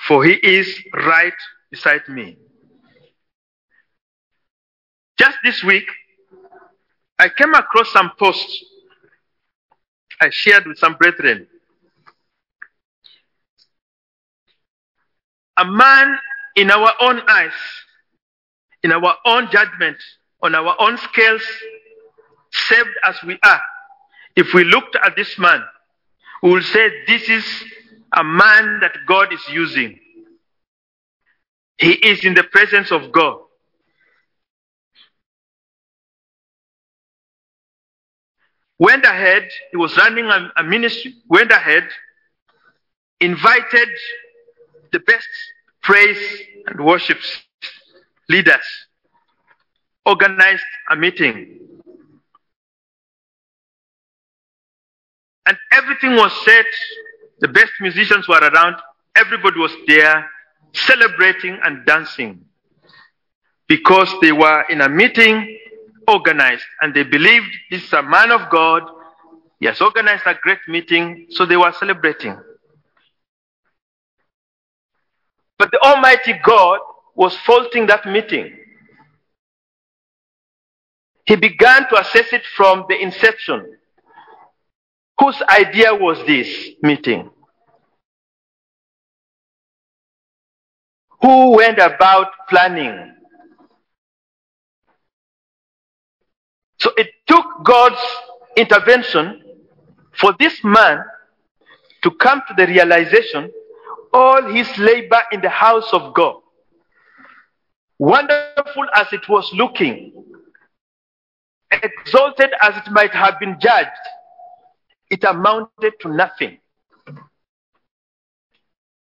for 0.08 0.25
he 0.25 0.34
is 0.34 0.82
right 0.93 1.34
beside 1.69 2.08
me. 2.10 2.38
Just 5.17 5.38
this 5.43 5.63
week, 5.63 5.86
I 7.19 7.30
came 7.30 7.54
across 7.54 7.91
some 7.91 8.12
posts 8.17 8.63
I 10.21 10.30
shared 10.32 10.65
with 10.65 10.78
some 10.78 10.95
brethren. 10.95 11.47
A 15.60 15.65
man 15.65 16.17
in 16.56 16.72
our 16.72 16.93
own 17.02 17.22
eyes, 17.28 17.52
in 18.82 18.93
our 18.93 19.15
own 19.26 19.50
judgment, 19.52 19.98
on 20.41 20.56
our 20.56 20.74
own 20.80 20.98
scales, 20.98 21.41
saved 22.52 22.89
as 23.04 23.15
we 23.26 23.38
are, 23.43 23.62
if 24.38 24.54
we 24.54 24.63
looked 24.63 24.95
at 24.95 25.17
this 25.17 25.38
man, 25.38 25.62
we 26.41 26.52
will 26.52 26.62
say, 26.62 26.89
This 27.08 27.28
is 27.28 27.63
a 28.13 28.24
man 28.24 28.80
that 28.80 28.93
God 29.06 29.34
is 29.34 29.41
using. 29.50 30.00
He 31.78 31.91
is 31.91 32.24
in 32.24 32.36
the 32.36 32.43
presence 32.43 32.91
of 32.91 33.12
God. 33.12 33.39
Went 38.80 39.04
ahead, 39.04 39.50
he 39.72 39.78
was 39.78 39.95
running 39.98 40.26
a, 40.26 40.52
a 40.56 40.63
ministry, 40.63 41.15
went 41.28 41.52
ahead, 41.52 41.89
invited 43.19 43.89
the 44.91 44.99
best 44.99 45.28
praise 45.82 46.41
and 46.67 46.84
worship 46.84 47.17
leaders, 48.28 48.63
organized 50.06 50.63
a 50.91 50.95
meeting. 50.95 51.60
And 55.45 55.58
everything 55.71 56.15
was 56.15 56.32
set. 56.45 56.65
The 57.39 57.47
best 57.47 57.71
musicians 57.82 58.28
were 58.28 58.39
around. 58.39 58.75
Everybody 59.15 59.60
was 59.60 59.71
there 59.88 60.30
celebrating 60.73 61.58
and 61.63 61.86
dancing 61.86 62.45
because 63.67 64.13
they 64.21 64.32
were 64.32 64.63
in 64.69 64.82
a 64.82 64.89
meeting 64.89 65.58
organized 66.08 66.65
and 66.82 66.93
they 66.93 67.04
believed 67.04 67.47
this 67.71 67.84
is 67.84 67.93
a 67.93 68.04
man 68.04 68.32
of 68.32 68.49
God. 68.52 68.84
He 69.60 69.65
has 69.65 69.82
organized 69.82 70.23
a 70.25 70.36
great 70.41 70.60
meeting, 70.67 71.28
so 71.32 71.45
they 71.45 71.58
were 71.58 71.71
celebrating. 71.73 72.38
But 75.60 75.72
the 75.72 75.80
Almighty 75.84 76.34
God 76.43 76.80
was 77.15 77.36
faulting 77.39 77.86
that 77.88 78.06
meeting. 78.06 78.58
He 81.26 81.36
began 81.36 81.88
to 81.89 82.00
assess 82.00 82.32
it 82.32 82.43
from 82.56 82.86
the 82.88 83.00
inception. 83.00 83.76
Whose 85.19 85.39
idea 85.50 85.93
was 85.93 86.26
this 86.26 86.69
meeting? 86.82 87.30
Who 91.22 91.58
went 91.58 91.78
about 91.78 92.30
planning? 92.50 93.13
So 96.80 96.91
it 96.95 97.10
took 97.28 97.45
God's 97.65 98.00
intervention 98.56 99.43
for 100.13 100.34
this 100.39 100.63
man 100.63 101.04
to 102.04 102.12
come 102.12 102.41
to 102.48 102.54
the 102.56 102.65
realization 102.65 103.52
all 104.13 104.41
his 104.43 104.67
labor 104.78 105.22
in 105.32 105.41
the 105.41 105.50
house 105.50 105.91
of 105.93 106.13
God, 106.13 106.36
wonderful 107.98 108.86
as 108.93 109.12
it 109.12 109.28
was 109.30 109.52
looking, 109.54 110.13
exalted 111.72 112.52
as 112.62 112.76
it 112.78 112.91
might 112.91 113.12
have 113.12 113.39
been 113.39 113.58
judged, 113.60 113.89
it 115.10 115.24
amounted 115.24 115.93
to 116.02 116.10
nothing. 116.10 116.60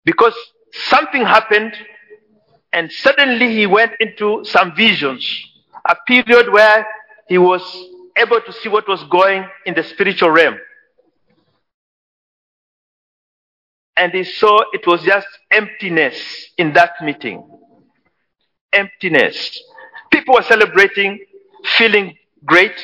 Because 0.05 0.33
something 0.71 1.21
happened, 1.21 1.73
and 2.73 2.91
suddenly 2.91 3.53
he 3.53 3.65
went 3.65 3.93
into 3.99 4.43
some 4.45 4.75
visions, 4.75 5.23
a 5.87 5.95
period 6.07 6.51
where 6.51 6.85
he 7.27 7.37
was 7.37 7.61
able 8.17 8.41
to 8.41 8.53
see 8.53 8.69
what 8.69 8.87
was 8.87 9.03
going 9.05 9.45
in 9.65 9.73
the 9.73 9.83
spiritual 9.83 10.29
realm. 10.29 10.57
And 13.99 14.13
he 14.13 14.23
saw 14.23 14.61
it 14.71 14.87
was 14.87 15.03
just 15.03 15.27
emptiness 15.51 16.15
in 16.57 16.71
that 16.71 16.93
meeting. 17.03 17.45
Emptiness. 18.71 19.61
People 20.09 20.35
were 20.35 20.43
celebrating, 20.43 21.19
feeling 21.77 22.17
great, 22.45 22.79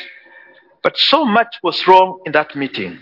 but 0.83 0.97
so 0.97 1.23
much 1.23 1.55
was 1.63 1.87
wrong 1.87 2.19
in 2.25 2.33
that 2.33 2.53
meeting. 2.57 2.99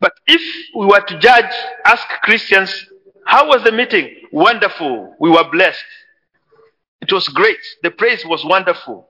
But 0.00 0.14
if 0.26 0.40
we 0.74 0.86
were 0.86 1.02
to 1.02 1.18
judge, 1.18 1.52
ask 1.84 2.08
Christians, 2.22 2.86
how 3.26 3.46
was 3.48 3.62
the 3.62 3.72
meeting? 3.72 4.08
Wonderful. 4.32 5.14
We 5.20 5.28
were 5.28 5.44
blessed. 5.52 5.84
It 7.02 7.12
was 7.12 7.28
great. 7.28 7.60
The 7.82 7.90
praise 7.90 8.24
was 8.24 8.42
wonderful. 8.42 9.06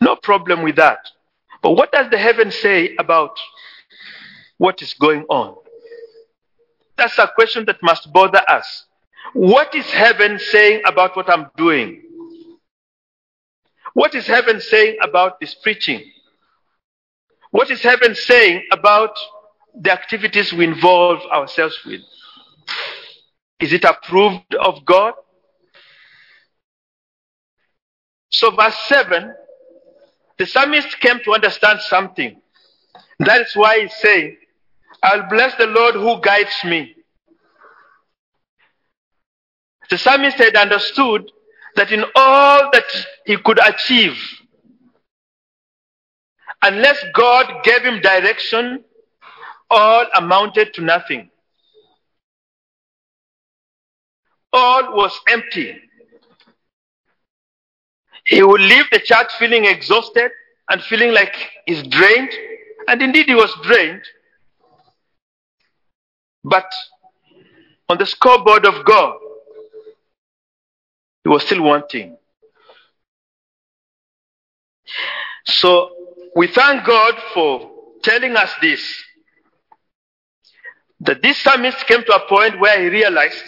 No 0.00 0.16
problem 0.16 0.62
with 0.62 0.76
that. 0.76 0.98
But 1.62 1.72
what 1.72 1.92
does 1.92 2.10
the 2.10 2.18
heaven 2.18 2.50
say 2.50 2.96
about 2.98 3.38
what 4.60 4.82
is 4.82 4.92
going 4.92 5.24
on? 5.30 5.56
That's 6.98 7.18
a 7.18 7.26
question 7.34 7.64
that 7.64 7.82
must 7.82 8.12
bother 8.12 8.42
us. 8.46 8.84
What 9.32 9.74
is 9.74 9.86
heaven 9.86 10.38
saying 10.38 10.82
about 10.84 11.16
what 11.16 11.30
I'm 11.30 11.46
doing? 11.56 12.02
What 13.94 14.14
is 14.14 14.26
heaven 14.26 14.60
saying 14.60 14.98
about 15.02 15.40
this 15.40 15.54
preaching? 15.54 16.02
What 17.52 17.70
is 17.70 17.80
heaven 17.80 18.14
saying 18.14 18.64
about 18.70 19.16
the 19.74 19.92
activities 19.92 20.52
we 20.52 20.66
involve 20.66 21.20
ourselves 21.32 21.78
with? 21.86 22.02
Is 23.60 23.72
it 23.72 23.84
approved 23.84 24.54
of 24.56 24.84
God? 24.84 25.14
So, 28.28 28.50
verse 28.50 28.76
7, 28.88 29.34
the 30.36 30.44
psalmist 30.44 31.00
came 31.00 31.20
to 31.24 31.32
understand 31.32 31.80
something. 31.80 32.38
That 33.20 33.40
is 33.40 33.56
why 33.56 33.80
he's 33.80 33.94
saying, 34.02 34.36
I'll 35.02 35.28
bless 35.28 35.54
the 35.56 35.66
Lord 35.66 35.94
who 35.94 36.20
guides 36.20 36.54
me. 36.64 36.94
The 39.88 39.98
psalmist 39.98 40.36
had 40.36 40.56
understood 40.56 41.30
that 41.76 41.90
in 41.90 42.04
all 42.14 42.70
that 42.72 42.84
he 43.26 43.36
could 43.38 43.58
achieve, 43.58 44.16
unless 46.62 47.02
God 47.14 47.64
gave 47.64 47.82
him 47.82 48.00
direction, 48.00 48.84
all 49.70 50.06
amounted 50.14 50.74
to 50.74 50.82
nothing. 50.82 51.30
All 54.52 54.96
was 54.96 55.18
empty. 55.28 55.76
He 58.26 58.42
would 58.42 58.60
leave 58.60 58.84
the 58.92 59.00
church 59.00 59.32
feeling 59.38 59.64
exhausted 59.64 60.30
and 60.68 60.82
feeling 60.82 61.12
like 61.12 61.34
he's 61.66 61.82
drained. 61.84 62.30
And 62.88 63.00
indeed, 63.00 63.26
he 63.26 63.34
was 63.34 63.52
drained. 63.62 64.02
But 66.44 66.72
on 67.88 67.98
the 67.98 68.06
scoreboard 68.06 68.66
of 68.66 68.84
God, 68.84 69.16
he 71.24 71.28
was 71.28 71.44
still 71.44 71.62
wanting. 71.62 72.16
So 75.44 75.90
we 76.34 76.46
thank 76.48 76.84
God 76.86 77.14
for 77.34 77.70
telling 78.02 78.36
us 78.36 78.50
this. 78.60 79.04
That 81.00 81.22
this 81.22 81.38
psalmist 81.38 81.86
came 81.86 82.04
to 82.04 82.14
a 82.14 82.28
point 82.28 82.60
where 82.60 82.80
he 82.80 82.88
realized 82.88 83.42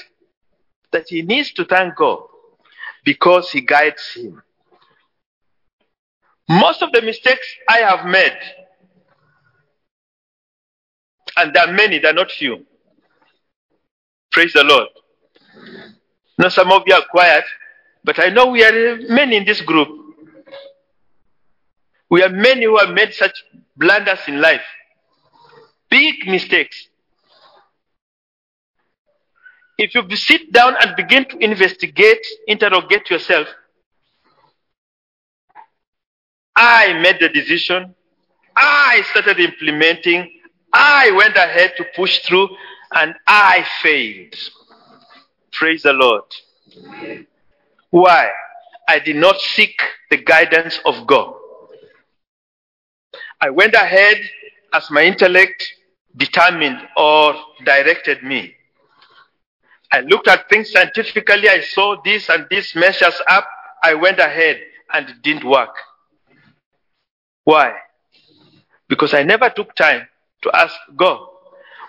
that 0.91 1.09
he 1.09 1.23
needs 1.23 1.53
to 1.53 1.65
thank 1.65 1.97
God 1.97 2.21
because 3.05 3.51
he 3.51 3.61
guides 3.61 4.15
him. 4.15 4.43
Most 6.49 6.83
of 6.83 6.93
the 6.93 7.03
mistakes 7.03 7.47
I 7.69 7.79
have 7.79 8.07
made, 8.07 8.37
and 11.37 11.55
there 11.55 11.69
are 11.69 11.73
many, 11.73 11.99
there 11.99 12.11
are 12.11 12.15
not 12.15 12.31
few. 12.31 12.67
Praise 14.33 14.55
the 14.55 14.65
Lord. 14.65 14.89
Now, 16.39 16.49
some 16.49 16.73
of 16.73 16.83
you 16.87 16.95
are 16.95 17.05
quiet, 17.11 17.45
but 18.03 18.19
I 18.19 18.29
know 18.29 18.47
we 18.47 18.65
are 18.65 18.97
many 19.09 19.37
in 19.37 19.45
this 19.45 19.61
group. 19.61 19.89
We 22.11 22.23
are 22.23 22.31
many 22.31 22.65
who 22.65 22.79
have 22.79 22.91
made 22.91 23.13
such 23.13 23.33
blunders 23.77 24.19
in 24.27 24.41
life, 24.41 24.63
big 25.91 26.27
mistakes. 26.27 26.89
If 29.79 29.95
you 29.95 30.17
sit 30.17 30.53
down 30.53 30.77
and 30.81 30.97
begin 30.97 31.27
to 31.27 31.39
investigate, 31.39 32.25
interrogate 32.47 33.11
yourself, 33.11 33.49
I 36.57 36.93
made 37.01 37.19
the 37.21 37.29
decision, 37.29 37.95
I 38.57 39.03
started 39.11 39.41
implementing, 39.41 40.31
I 40.73 41.11
went 41.11 41.37
ahead 41.37 41.73
to 41.79 41.85
push 41.97 42.21
through, 42.21 42.49
and 42.95 43.15
I 43.27 43.67
failed. 43.83 44.35
Praise 45.53 45.83
the 45.83 45.93
Lord. 45.93 46.25
Why? 47.91 48.31
I 48.89 48.99
did 48.99 49.17
not 49.17 49.39
seek 49.39 49.81
the 50.11 50.17
guidance 50.17 50.79
of 50.85 51.07
God. 51.07 51.35
I 53.41 53.51
went 53.51 53.75
ahead 53.75 54.19
as 54.73 54.91
my 54.91 55.05
intellect 55.05 55.65
determined 56.17 56.79
or 56.97 57.35
directed 57.65 58.23
me. 58.23 58.55
I 59.93 60.01
looked 60.01 60.29
at 60.29 60.49
things 60.49 60.71
scientifically. 60.71 61.49
I 61.49 61.61
saw 61.61 61.97
this 62.03 62.29
and 62.29 62.47
this 62.51 62.75
measures 62.75 63.21
up. 63.29 63.47
I 63.83 63.95
went 63.95 64.19
ahead 64.19 64.61
and 64.93 65.09
it 65.09 65.23
didn't 65.23 65.45
work. 65.45 65.75
Why? 67.45 67.75
Because 68.89 69.13
I 69.13 69.23
never 69.23 69.51
took 69.51 69.75
time 69.75 70.07
to 70.43 70.51
ask 70.57 70.75
God, 70.97 71.27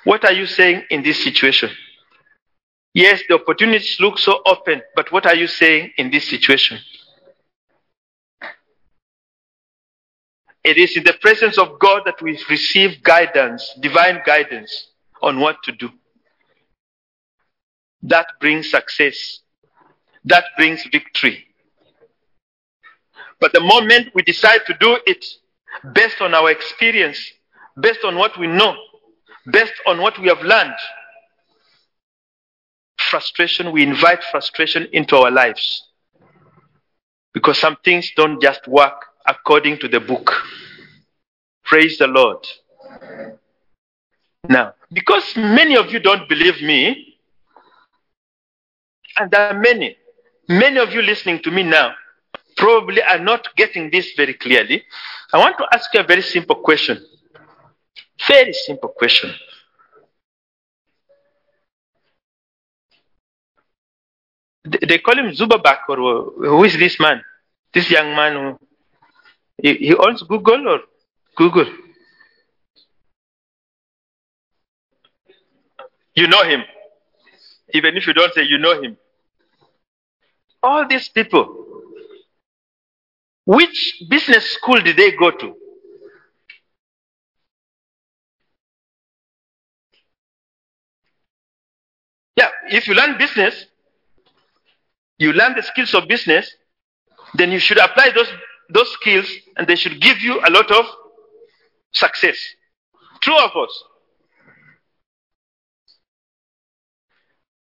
what 0.03 0.25
are 0.25 0.33
you 0.33 0.45
saying 0.45 0.83
in 0.89 1.03
this 1.03 1.23
situation? 1.23 1.69
Yes, 2.93 3.21
the 3.27 3.35
opportunities 3.35 3.97
look 3.99 4.19
so 4.19 4.41
open, 4.45 4.81
but 4.95 5.11
what 5.11 5.25
are 5.25 5.35
you 5.35 5.47
saying 5.47 5.91
in 5.97 6.11
this 6.11 6.29
situation? 6.29 6.79
It 10.63 10.77
is 10.77 10.95
in 10.95 11.03
the 11.03 11.13
presence 11.13 11.57
of 11.57 11.79
God 11.79 12.03
that 12.05 12.21
we 12.21 12.39
receive 12.49 13.03
guidance, 13.03 13.73
divine 13.79 14.21
guidance 14.25 14.89
on 15.21 15.39
what 15.39 15.57
to 15.63 15.71
do. 15.71 15.89
That 18.03 18.27
brings 18.39 18.69
success. 18.69 19.39
That 20.25 20.45
brings 20.57 20.85
victory. 20.91 21.45
But 23.39 23.51
the 23.51 23.59
moment 23.59 24.09
we 24.13 24.21
decide 24.21 24.61
to 24.67 24.73
do 24.79 24.97
it 25.05 25.25
based 25.93 26.21
on 26.21 26.33
our 26.33 26.49
experience, 26.49 27.19
based 27.79 28.05
on 28.05 28.15
what 28.15 28.37
we 28.37 28.47
know, 28.47 28.75
based 29.51 29.73
on 29.85 30.01
what 30.01 30.17
we 30.19 30.27
have 30.27 30.41
learned, 30.41 30.75
frustration, 32.97 33.71
we 33.71 33.83
invite 33.83 34.23
frustration 34.31 34.87
into 34.91 35.15
our 35.17 35.31
lives. 35.31 35.83
Because 37.33 37.57
some 37.57 37.77
things 37.83 38.11
don't 38.15 38.41
just 38.41 38.67
work 38.67 39.05
according 39.25 39.79
to 39.79 39.87
the 39.87 39.99
book. 39.99 40.31
Praise 41.63 41.97
the 41.97 42.07
Lord. 42.07 42.45
Now, 44.47 44.73
because 44.91 45.35
many 45.35 45.75
of 45.77 45.91
you 45.91 45.99
don't 45.99 46.27
believe 46.27 46.61
me, 46.61 47.17
and 49.17 49.31
there 49.31 49.49
are 49.49 49.59
many, 49.59 49.95
many 50.49 50.79
of 50.79 50.91
you 50.93 51.01
listening 51.01 51.41
to 51.43 51.51
me 51.51 51.63
now 51.63 51.93
probably 52.57 53.01
are 53.01 53.19
not 53.19 53.47
getting 53.55 53.89
this 53.89 54.13
very 54.15 54.33
clearly, 54.33 54.83
I 55.33 55.37
want 55.37 55.57
to 55.57 55.67
ask 55.71 55.93
you 55.93 56.01
a 56.01 56.03
very 56.03 56.21
simple 56.21 56.57
question. 56.57 57.03
Very 58.27 58.53
simple 58.53 58.89
question. 58.89 59.33
They 64.65 64.99
call 64.99 65.17
him 65.17 65.31
Zubabak, 65.31 65.89
or 65.89 66.31
who 66.37 66.63
is 66.63 66.77
this 66.77 66.99
man? 66.99 67.21
This 67.73 67.89
young 67.91 68.15
man 68.15 68.33
who 68.33 68.59
he, 69.61 69.93
owns 69.95 70.23
Google 70.23 70.67
or 70.67 70.79
Google? 71.35 71.65
You 76.15 76.27
know 76.27 76.43
him. 76.43 76.63
Even 77.73 77.97
if 77.97 78.07
you 78.07 78.13
don't 78.13 78.33
say 78.33 78.43
you 78.43 78.57
know 78.57 78.81
him. 78.81 78.97
All 80.61 80.87
these 80.87 81.09
people, 81.09 81.47
which 83.45 84.03
business 84.09 84.51
school 84.51 84.79
did 84.79 84.95
they 84.95 85.11
go 85.11 85.31
to? 85.31 85.55
If 92.73 92.87
you 92.87 92.93
learn 92.93 93.17
business, 93.17 93.65
you 95.17 95.33
learn 95.33 95.55
the 95.55 95.63
skills 95.63 95.93
of 95.93 96.07
business, 96.07 96.51
then 97.35 97.51
you 97.51 97.59
should 97.59 97.77
apply 97.77 98.11
those, 98.15 98.29
those 98.69 98.91
skills 98.93 99.27
and 99.57 99.67
they 99.67 99.75
should 99.75 100.01
give 100.01 100.19
you 100.19 100.39
a 100.45 100.49
lot 100.49 100.69
of 100.71 100.85
success. 101.91 102.37
True 103.21 103.37
of 103.37 103.51
us. 103.55 103.83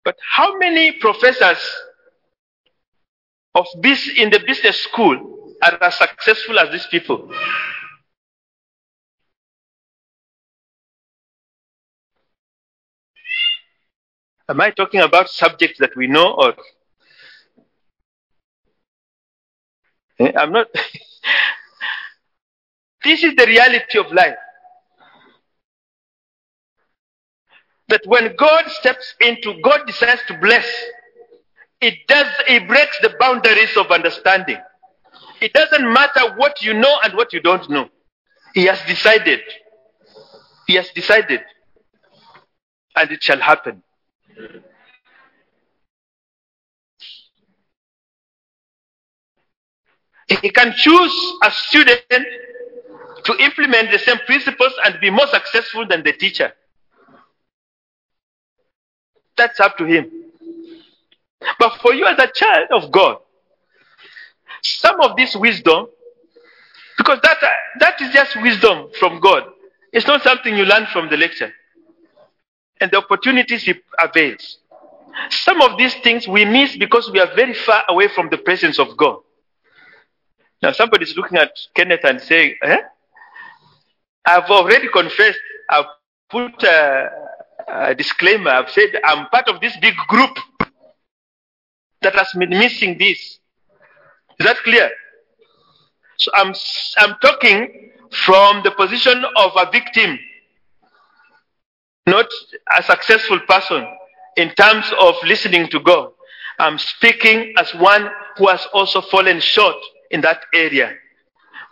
But 0.04 0.16
how 0.36 0.58
many 0.58 0.94
professors 0.94 1.60
of 3.58 3.66
this 3.82 4.08
in 4.16 4.30
the 4.30 4.40
business 4.40 4.80
school 4.84 5.56
are 5.64 5.84
as 5.84 5.98
successful 5.98 6.60
as 6.60 6.72
these 6.72 6.86
people. 6.88 7.30
Am 14.50 14.62
I 14.62 14.72
talking 14.72 15.02
about 15.02 15.30
subjects 15.30 15.80
that 15.80 15.96
we 15.96 16.08
know 16.08 16.34
or 16.34 16.54
eh, 20.20 20.32
I'm 20.36 20.52
not 20.52 20.68
This 23.08 23.24
is 23.24 23.36
the 23.36 23.46
reality 23.46 24.00
of 24.00 24.12
life. 24.12 24.36
That 27.90 28.02
when 28.06 28.36
God 28.36 28.66
steps 28.68 29.16
into, 29.22 29.62
God 29.62 29.88
decides 29.88 30.22
to 30.28 30.38
bless, 30.40 30.66
it 31.80 31.96
does 32.08 32.28
it 32.48 32.68
breaks 32.68 33.00
the 33.02 33.16
boundaries 33.18 33.78
of 33.78 33.92
understanding. 33.92 34.58
It 35.40 35.54
doesn't 35.54 35.94
matter 35.94 36.36
what 36.36 36.62
you 36.62 36.74
know 36.74 37.00
and 37.04 37.14
what 37.14 37.32
you 37.32 37.40
don't 37.40 37.70
know. 37.70 37.88
He 38.54 38.66
has 38.66 38.82
decided. 38.88 39.40
He 40.66 40.74
has 40.74 40.90
decided. 40.90 41.42
And 42.96 43.12
it 43.12 43.24
shall 43.24 43.40
happen. 43.40 43.84
He 50.28 50.50
can 50.50 50.74
choose 50.76 51.38
a 51.44 51.52
student 51.52 52.02
to 52.10 53.38
implement 53.40 53.92
the 53.92 54.00
same 54.00 54.18
principles 54.26 54.74
and 54.86 55.00
be 55.00 55.10
more 55.10 55.28
successful 55.28 55.88
than 55.88 56.04
the 56.04 56.14
teacher. 56.14 56.54
That's 59.38 59.60
up 59.60 59.78
to 59.78 59.86
him. 59.86 60.12
But 61.60 61.78
for 61.82 61.94
you 61.94 62.06
as 62.06 62.20
a 62.20 62.28
child 62.34 62.68
of 62.72 62.92
God, 62.92 63.18
some 64.62 65.00
of 65.02 65.16
this 65.16 65.36
wisdom, 65.36 65.88
because 66.98 67.20
that, 67.24 67.38
that 67.80 68.02
is 68.02 68.14
just 68.14 68.42
wisdom 68.42 68.90
from 69.00 69.20
God. 69.20 69.44
It's 69.94 70.08
not 70.08 70.24
something 70.24 70.56
you 70.56 70.66
learn 70.66 70.88
from 70.92 71.10
the 71.10 71.18
lecture. 71.18 71.54
And 72.80 72.92
the 72.92 72.98
opportunities 72.98 73.64
he 73.64 73.76
avails. 74.00 74.60
Some 75.30 75.62
of 75.62 75.78
these 75.78 75.96
things 75.96 76.28
we 76.28 76.46
miss 76.46 76.78
because 76.78 77.10
we 77.12 77.20
are 77.20 77.34
very 77.36 77.54
far 77.54 77.84
away 77.90 78.08
from 78.08 78.30
the 78.30 78.38
presence 78.38 78.78
of 78.78 78.96
God. 78.98 79.20
Now, 80.62 80.72
somebody 80.72 81.04
is 81.04 81.16
looking 81.16 81.38
at 81.38 81.52
Kenneth 81.76 82.04
and 82.04 82.22
saying, 82.22 82.56
eh? 82.64 82.78
I've 84.26 84.50
already 84.50 84.90
confessed, 84.90 85.40
I've 85.70 85.86
put 86.30 86.62
a, 86.64 87.10
a 87.68 87.96
disclaimer, 87.96 88.52
I've 88.52 88.70
said 88.70 88.90
I'm 89.04 89.28
part 89.30 89.48
of 89.48 89.62
this 89.62 89.76
big 89.78 89.96
group 90.08 90.38
that 92.02 92.14
has 92.14 92.28
been 92.38 92.50
missing 92.50 92.98
this. 92.98 93.40
Is 94.40 94.46
that 94.46 94.58
clear? 94.58 94.90
So 96.18 96.32
I'm, 96.36 96.54
I'm 96.98 97.16
talking 97.22 97.92
from 98.12 98.64
the 98.64 98.72
position 98.72 99.24
of 99.36 99.52
a 99.56 99.70
victim, 99.72 100.18
not 102.08 102.28
a 102.78 102.84
successful 102.84 103.40
person 103.42 103.86
in 104.38 104.50
terms 104.52 104.86
of 105.00 105.16
listening 105.26 105.68
to 105.70 105.80
God. 105.80 106.12
I'm 106.60 106.78
speaking 106.78 107.54
as 107.58 107.74
one 107.76 108.10
who 108.38 108.48
has 108.48 108.66
also 108.74 109.02
fallen 109.02 109.40
short 109.40 109.76
in 110.10 110.22
that 110.22 110.42
area. 110.54 110.94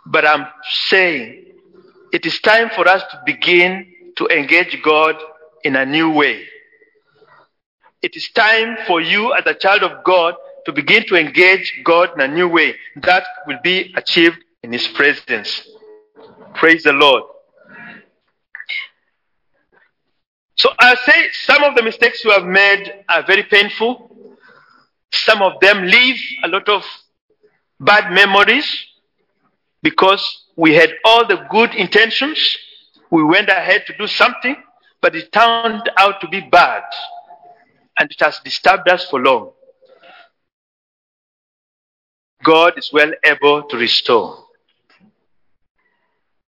But 0.04 0.26
I'm 0.26 0.46
saying 0.88 1.46
it 2.12 2.24
is 2.24 2.40
time 2.40 2.70
for 2.70 2.86
us 2.86 3.02
to 3.10 3.22
begin 3.26 3.92
to 4.16 4.26
engage 4.28 4.80
God 4.82 5.16
in 5.64 5.76
a 5.76 5.84
new 5.84 6.10
way. 6.10 6.44
It 8.02 8.14
is 8.14 8.28
time 8.30 8.76
for 8.86 9.00
you 9.00 9.34
as 9.34 9.44
a 9.46 9.54
child 9.54 9.82
of 9.82 10.04
God 10.04 10.34
to 10.66 10.72
begin 10.72 11.04
to 11.06 11.16
engage 11.16 11.80
God 11.84 12.10
in 12.14 12.20
a 12.20 12.28
new 12.28 12.48
way. 12.48 12.74
That 12.96 13.24
will 13.46 13.58
be 13.62 13.92
achieved 13.96 14.38
in 14.62 14.72
His 14.72 14.86
presence. 14.88 15.68
Praise 16.54 16.84
the 16.84 16.92
Lord. 16.92 17.24
So 20.56 20.70
I 20.78 20.94
say 20.94 21.28
some 21.44 21.62
of 21.64 21.74
the 21.74 21.82
mistakes 21.82 22.24
you 22.24 22.30
have 22.30 22.44
made 22.44 23.04
are 23.08 23.24
very 23.26 23.42
painful. 23.42 24.10
Some 25.12 25.42
of 25.42 25.60
them 25.60 25.84
leave 25.84 26.20
a 26.44 26.48
lot 26.48 26.68
of 26.68 26.82
bad 27.78 28.12
memories 28.12 28.86
because 29.82 30.44
we 30.56 30.74
had 30.74 30.90
all 31.04 31.26
the 31.26 31.46
good 31.50 31.74
intentions. 31.74 32.56
We 33.10 33.22
went 33.22 33.48
ahead 33.48 33.84
to 33.86 33.96
do 33.96 34.06
something, 34.06 34.56
but 35.02 35.14
it 35.14 35.30
turned 35.30 35.90
out 35.98 36.20
to 36.22 36.28
be 36.28 36.40
bad. 36.40 36.82
And 37.98 38.10
it 38.10 38.20
has 38.20 38.40
disturbed 38.40 38.88
us 38.88 39.08
for 39.08 39.20
long. 39.20 39.52
God 42.42 42.78
is 42.78 42.90
well 42.92 43.12
able 43.24 43.62
to 43.64 43.76
restore. 43.76 44.44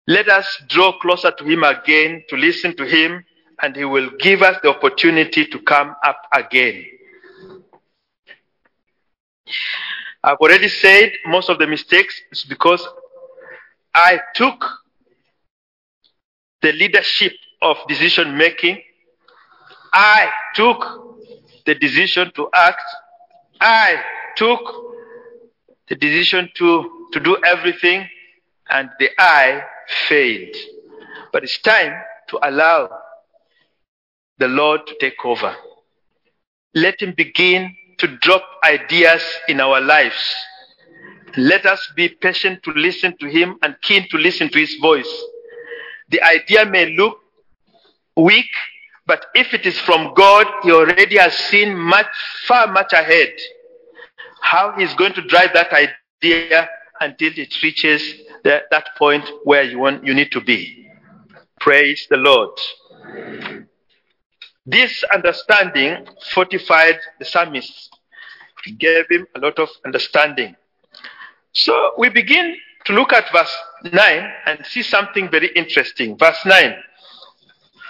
Let 0.07 0.29
us 0.29 0.63
draw 0.69 0.99
closer 0.99 1.31
to 1.31 1.45
Him 1.45 1.65
again 1.65 2.25
to 2.29 2.37
listen 2.37 2.77
to 2.77 2.85
Him, 2.85 3.25
and 3.63 3.77
He 3.77 3.85
will 3.85 4.11
give 4.19 4.43
us 4.43 4.57
the 4.63 4.71
opportunity 4.71 5.47
to 5.47 5.59
come 5.61 5.95
up 6.05 6.23
again. 6.33 6.85
I've 10.23 10.39
already 10.39 10.69
said 10.69 11.13
most 11.27 11.49
of 11.49 11.59
the 11.59 11.67
mistakes 11.67 12.21
is 12.31 12.45
because 12.45 12.87
I 13.95 14.21
took 14.35 14.65
the 16.63 16.73
leadership 16.73 17.33
of 17.63 17.77
decision 17.89 18.37
making. 18.37 18.83
I 19.93 20.31
took 20.55 20.85
the 21.67 21.75
decision 21.75 22.33
to 22.37 22.49
act. 22.55 22.83
I 23.61 23.97
took 24.37 24.61
the 25.89 25.97
decision 25.97 26.51
to, 26.57 27.09
to 27.13 27.21
do 27.21 27.37
everything, 27.45 28.07
and 28.71 28.89
the 28.99 29.11
I 29.19 29.63
failed. 30.09 30.55
But 31.33 31.43
it's 31.45 31.59
time 31.61 31.93
to 32.29 32.39
allow 32.43 32.89
the 34.41 34.49
Lord 34.49 34.87
to 34.89 34.97
take 34.99 35.25
over. 35.25 35.55
let 36.75 37.01
Him 37.01 37.15
begin 37.17 37.77
to 37.99 38.07
drop 38.19 38.43
ideas 38.65 39.23
in 39.49 39.61
our 39.61 39.81
lives. 39.81 40.35
Let 41.37 41.67
us 41.67 41.93
be 41.95 42.09
patient 42.09 42.63
to 42.65 42.73
listen 42.73 43.17
to 43.19 43.27
Him 43.29 43.59
and 43.63 43.77
keen 43.83 44.09
to 44.11 44.19
listen 44.19 44.49
to 44.51 44.59
His 44.59 44.75
voice. 44.81 45.13
The 46.09 46.23
idea 46.23 46.65
may 46.67 46.97
look 46.97 47.19
weak, 48.17 48.51
but 49.07 49.27
if 49.35 49.55
it 49.55 49.67
is 49.67 49.79
from 49.79 50.15
God, 50.15 50.47
He 50.63 50.73
already 50.73 51.19
has 51.19 51.35
seen 51.37 51.77
much, 51.77 52.07
far 52.47 52.67
much 52.67 52.93
ahead 52.93 53.33
how 54.41 54.73
He's 54.79 54.95
going 54.95 55.13
to 55.15 55.23
drive 55.23 55.51
that 55.55 55.73
idea 55.73 56.69
until 57.01 57.33
it 57.37 57.63
reaches 57.63 58.03
the, 58.45 58.63
that 58.71 58.89
point 58.97 59.25
where 59.45 59.63
you 59.63 59.79
want 59.79 60.05
you 60.05 60.15
need 60.15 60.33
to 60.33 60.41
be. 60.41 60.89
Praise 61.61 62.07
the 62.11 62.17
Lord. 62.17 62.59
This 64.67 65.03
understanding 65.13 66.07
fortified 66.33 66.99
the 67.19 67.25
psalmist. 67.25 67.91
Gave 68.79 69.07
him 69.09 69.27
a 69.35 69.41
lot 69.41 69.59
of 69.59 69.71
understanding. 69.87 70.55
So 71.53 71.93
we 71.97 72.11
begin 72.11 72.57
to 72.85 72.93
look 72.93 73.13
at 73.13 73.31
verse 73.33 73.55
9 73.91 74.33
and 74.47 74.65
see 74.67 74.83
something 74.83 75.31
very 75.31 75.49
interesting. 75.57 76.17
Verse 76.19 76.45
9. 76.45 76.75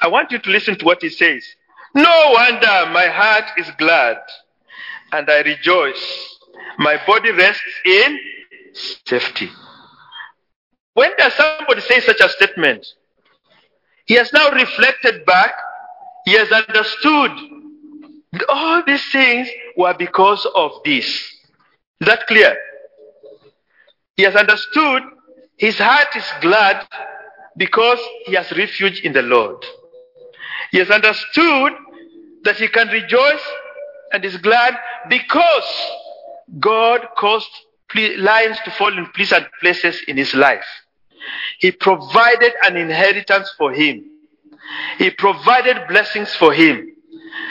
I 0.02 0.08
want 0.08 0.30
you 0.30 0.38
to 0.38 0.50
listen 0.50 0.78
to 0.78 0.84
what 0.84 1.02
he 1.02 1.08
says. 1.08 1.44
No 1.94 2.30
wonder 2.32 2.90
my 2.92 3.06
heart 3.06 3.44
is 3.56 3.70
glad 3.78 4.18
and 5.12 5.28
I 5.28 5.40
rejoice. 5.40 6.36
My 6.78 6.98
body 7.06 7.32
rests 7.32 7.62
in 7.84 8.18
safety. 9.04 9.50
When 10.94 11.10
does 11.18 11.34
somebody 11.34 11.80
say 11.80 12.00
such 12.00 12.20
a 12.20 12.28
statement? 12.28 12.86
He 14.06 14.14
has 14.14 14.32
now 14.32 14.50
reflected 14.50 15.24
back. 15.24 15.52
He 16.30 16.36
has 16.36 16.52
understood 16.52 17.32
all 18.48 18.84
these 18.86 19.04
things 19.10 19.48
were 19.76 19.94
because 19.94 20.46
of 20.54 20.70
this. 20.84 21.04
Is 21.04 22.06
that 22.06 22.24
clear? 22.28 22.56
He 24.16 24.22
has 24.22 24.36
understood 24.36 25.02
his 25.56 25.76
heart 25.76 26.14
is 26.14 26.24
glad 26.40 26.86
because 27.56 27.98
he 28.26 28.34
has 28.34 28.52
refuge 28.52 29.00
in 29.00 29.12
the 29.12 29.22
Lord. 29.22 29.56
He 30.70 30.78
has 30.78 30.88
understood 30.88 31.72
that 32.44 32.54
he 32.58 32.68
can 32.68 32.86
rejoice 32.86 33.44
and 34.12 34.24
is 34.24 34.36
glad 34.36 34.76
because 35.08 35.90
God 36.60 37.08
caused 37.18 37.50
lions 38.18 38.56
to 38.64 38.70
fall 38.70 38.96
in 38.96 39.06
pleasant 39.16 39.48
places 39.60 40.00
in 40.06 40.16
his 40.16 40.32
life. 40.34 40.68
He 41.58 41.72
provided 41.72 42.52
an 42.62 42.76
inheritance 42.76 43.52
for 43.58 43.72
him. 43.72 44.09
He 44.98 45.10
provided 45.10 45.88
blessings 45.88 46.34
for 46.36 46.52
him. 46.52 46.94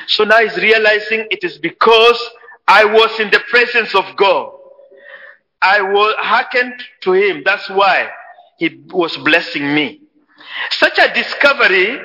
So 0.08 0.24
now 0.24 0.40
he's 0.40 0.58
realizing 0.58 1.28
it 1.30 1.44
is 1.44 1.58
because 1.58 2.20
I 2.68 2.86
was 2.86 3.20
in 3.20 3.30
the 3.32 3.42
presence 3.50 3.94
of 3.96 4.06
God. 4.16 4.52
I 5.62 5.82
was 5.82 6.16
hearkened 6.20 6.82
to 7.02 7.14
him. 7.14 7.44
That's 7.44 7.70
why 7.70 8.10
he 8.58 8.82
was 8.92 9.18
blessing 9.18 9.74
me. 9.74 10.02
Such 10.72 10.98
a 10.98 11.14
discovery 11.14 12.00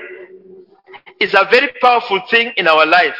is 1.20 1.35
a 1.35 1.46
very 1.50 1.72
powerful 1.81 2.20
thing 2.31 2.53
in 2.57 2.66
our 2.66 2.87
life. 2.87 3.16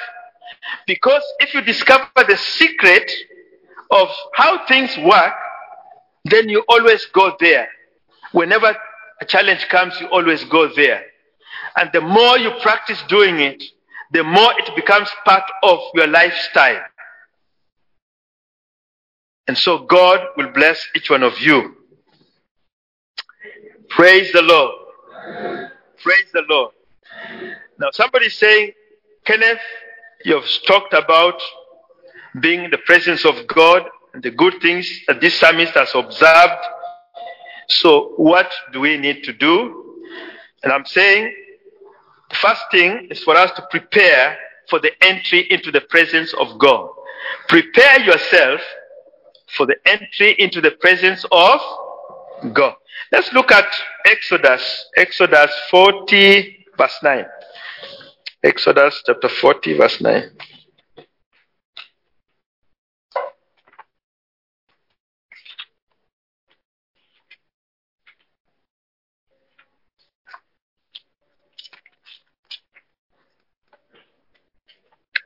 Because 0.87 1.23
if 1.41 1.55
you 1.55 1.61
discover 1.61 2.09
the 2.17 2.37
secret 2.37 3.11
of 3.91 4.09
how 4.35 4.67
things 4.67 4.97
work, 4.99 5.35
then 6.25 6.49
you 6.49 6.65
always 6.69 7.05
go 7.07 7.37
there. 7.39 7.69
Whenever 8.33 8.77
a 9.21 9.25
challenge 9.25 9.69
comes, 9.69 9.99
you 10.01 10.09
always 10.09 10.45
go 10.45 10.69
there. 10.75 11.05
And 11.77 11.91
the 11.93 12.01
more 12.01 12.39
you 12.39 12.53
practice 12.63 13.03
doing 13.09 13.41
it, 13.41 13.63
the 14.13 14.23
more 14.23 14.53
it 14.59 14.75
becomes 14.77 15.09
part 15.25 15.45
of 15.63 15.79
your 15.95 16.07
lifestyle. 16.07 16.83
And 19.47 19.59
so 19.59 19.79
God 19.79 20.21
will 20.37 20.51
bless 20.53 20.87
each 20.95 21.11
one 21.11 21.23
of 21.23 21.39
you. 21.41 21.75
Praise 23.91 24.33
the 24.33 24.43
Lord. 24.43 24.75
Praise 26.03 26.27
the 26.33 26.43
Lord. 26.49 26.73
Now, 27.79 27.89
somebody 27.93 28.29
saying, 28.29 28.73
Kenneth, 29.25 29.59
you've 30.25 30.49
talked 30.67 30.95
about 30.95 31.41
being 32.41 32.65
in 32.65 32.71
the 32.71 32.79
presence 32.79 33.25
of 33.25 33.47
God 33.47 33.83
and 34.13 34.23
the 34.23 34.31
good 34.31 34.61
things 34.63 34.89
that 35.07 35.21
this 35.21 35.39
psalmist 35.39 35.75
has 35.75 35.91
observed. 35.95 36.63
So, 37.69 38.13
what 38.17 38.51
do 38.73 38.81
we 38.81 38.97
need 38.97 39.25
to 39.25 39.33
do? 39.33 40.03
And 40.63 40.73
I'm 40.73 40.87
saying 40.87 41.35
the 42.31 42.37
first 42.37 42.63
thing 42.71 43.09
is 43.11 43.23
for 43.23 43.37
us 43.37 43.51
to 43.53 43.67
prepare 43.71 44.37
for 44.69 44.81
the 44.81 44.91
entry 45.05 45.47
into 45.51 45.71
the 45.71 45.81
presence 45.83 46.33
of 46.35 46.59
God. 46.59 46.89
Prepare 47.49 48.01
yourself 48.01 48.61
for 49.57 49.67
the 49.67 49.77
entry 49.87 50.35
into 50.39 50.61
the 50.61 50.73
presence 50.73 51.25
of 51.31 51.61
God. 52.53 52.75
Let's 53.13 53.33
look 53.33 53.53
at 53.53 53.67
Exodus, 54.07 54.87
Exodus 54.97 55.51
40, 55.71 56.67
verse 56.77 56.99
9. 57.03 57.25
Exodus 58.43 59.03
chapter 59.07 59.29
40, 59.29 59.79
verse 59.79 60.01
9. 60.01 60.31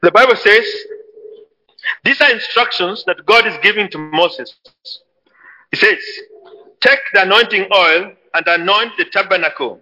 The 0.03 0.11
Bible 0.11 0.37
says, 0.37 0.65
these 2.05 2.21
are 2.21 2.31
instructions 2.31 3.05
that 3.07 3.25
God 3.27 3.47
is 3.47 3.55
giving 3.63 3.89
to 3.91 3.99
Moses. 3.99 4.55
He 5.71 5.77
says, 5.77 5.99
Take 6.81 7.01
the 7.13 7.23
anointing 7.23 7.67
oil 7.75 8.13
and 8.35 8.47
anoint 8.47 8.93
the 8.97 9.05
tabernacle 9.07 9.81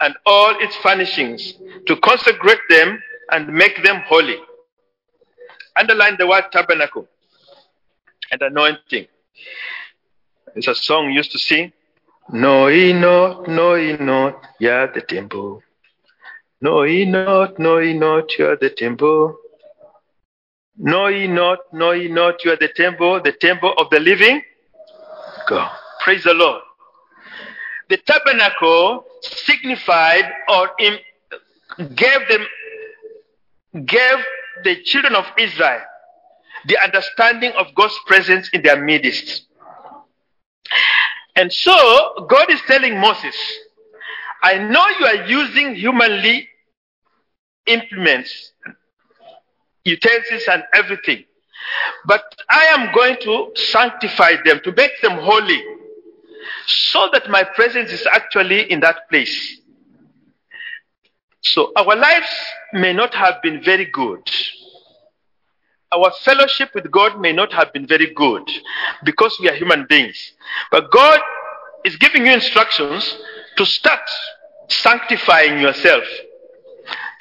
and 0.00 0.14
all 0.26 0.54
its 0.60 0.76
furnishings 0.76 1.54
to 1.86 1.96
consecrate 1.96 2.60
them 2.68 3.02
and 3.30 3.52
make 3.52 3.82
them 3.82 4.02
holy. 4.06 4.36
Underline 5.76 6.16
the 6.18 6.26
word 6.26 6.44
tabernacle 6.52 7.08
and 8.30 8.42
anointing. 8.42 9.06
It's 10.54 10.68
a 10.68 10.74
song 10.74 11.10
used 11.10 11.32
to 11.32 11.38
sing. 11.38 11.72
Know, 12.30 12.68
ye 12.68 12.92
not, 12.92 13.48
know, 13.48 13.74
ye 13.74 13.96
not, 13.96 14.40
yeah, 14.60 14.86
the 14.86 15.00
temple. 15.00 15.62
Know 16.62 16.84
ye 16.84 17.04
not, 17.04 17.58
know 17.58 17.78
ye 17.78 17.92
not, 17.92 18.38
you 18.38 18.46
are 18.46 18.56
the 18.56 18.70
temple. 18.70 19.36
Know 20.76 21.08
ye 21.08 21.26
not, 21.26 21.58
know 21.72 21.90
ye 21.90 22.06
not, 22.06 22.44
you 22.44 22.52
are 22.52 22.56
the 22.56 22.68
temple, 22.68 23.20
the 23.20 23.32
temple 23.32 23.74
of 23.76 23.90
the 23.90 23.98
living 23.98 24.40
God. 25.48 25.72
Praise 26.04 26.22
the 26.22 26.34
Lord. 26.34 26.62
The 27.88 27.96
tabernacle 27.96 29.04
signified 29.22 30.24
or 30.48 30.70
gave 31.96 32.28
them, 32.28 32.46
gave 33.84 34.18
the 34.62 34.82
children 34.84 35.16
of 35.16 35.24
Israel 35.36 35.80
the 36.66 36.78
understanding 36.84 37.50
of 37.58 37.74
God's 37.74 37.98
presence 38.06 38.48
in 38.52 38.62
their 38.62 38.80
midst. 38.80 39.46
And 41.34 41.52
so 41.52 42.24
God 42.30 42.50
is 42.50 42.60
telling 42.68 43.00
Moses, 43.00 43.34
I 44.44 44.58
know 44.58 44.86
you 45.00 45.06
are 45.06 45.26
using 45.26 45.74
humanly 45.74 46.48
implements, 47.66 48.52
utensils, 49.84 50.42
and 50.50 50.64
everything. 50.74 51.24
But 52.06 52.22
I 52.50 52.64
am 52.66 52.94
going 52.94 53.16
to 53.22 53.52
sanctify 53.54 54.34
them, 54.44 54.60
to 54.64 54.72
make 54.72 54.92
them 55.00 55.18
holy, 55.18 55.62
so 56.66 57.08
that 57.12 57.28
my 57.30 57.44
presence 57.44 57.90
is 57.90 58.06
actually 58.06 58.70
in 58.70 58.80
that 58.80 59.08
place. 59.08 59.60
So 61.42 61.72
our 61.76 61.96
lives 61.96 62.28
may 62.72 62.92
not 62.92 63.14
have 63.14 63.42
been 63.42 63.62
very 63.62 63.86
good. 63.86 64.28
Our 65.92 66.10
fellowship 66.22 66.70
with 66.74 66.90
God 66.90 67.20
may 67.20 67.32
not 67.32 67.52
have 67.52 67.72
been 67.72 67.86
very 67.86 68.14
good 68.14 68.48
because 69.04 69.36
we 69.40 69.48
are 69.48 69.54
human 69.54 69.86
beings. 69.88 70.32
But 70.70 70.90
God 70.90 71.20
is 71.84 71.96
giving 71.96 72.26
you 72.26 72.32
instructions 72.32 73.18
to 73.56 73.66
start 73.66 74.00
sanctifying 74.68 75.60
yourself. 75.60 76.04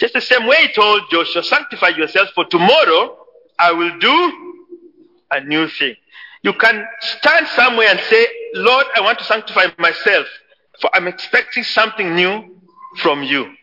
Just 0.02 0.16
the 0.16 0.22
same 0.22 0.48
way 0.48 0.58
he 0.64 0.74
told 0.74 1.04
Joshua, 1.12 1.44
sanctify 1.44 1.90
yourself 1.90 2.30
for 2.34 2.44
tomorrow 2.46 3.20
I 3.60 3.72
will 3.72 4.00
do 4.00 4.58
a 5.30 5.42
new 5.42 5.68
thing. 5.68 5.96
You 6.42 6.54
can 6.54 6.84
stand 7.00 7.46
somewhere 7.50 7.88
and 7.88 8.00
say, 8.00 8.26
Lord, 8.56 8.88
I 8.96 9.02
want 9.02 9.20
to 9.20 9.26
sanctify 9.26 9.68
myself, 9.78 10.26
for 10.82 10.90
I'm 10.96 11.08
expecting 11.08 11.62
something 11.62 12.16
new 12.16 12.58
from 12.98 13.22
you. 13.22 13.54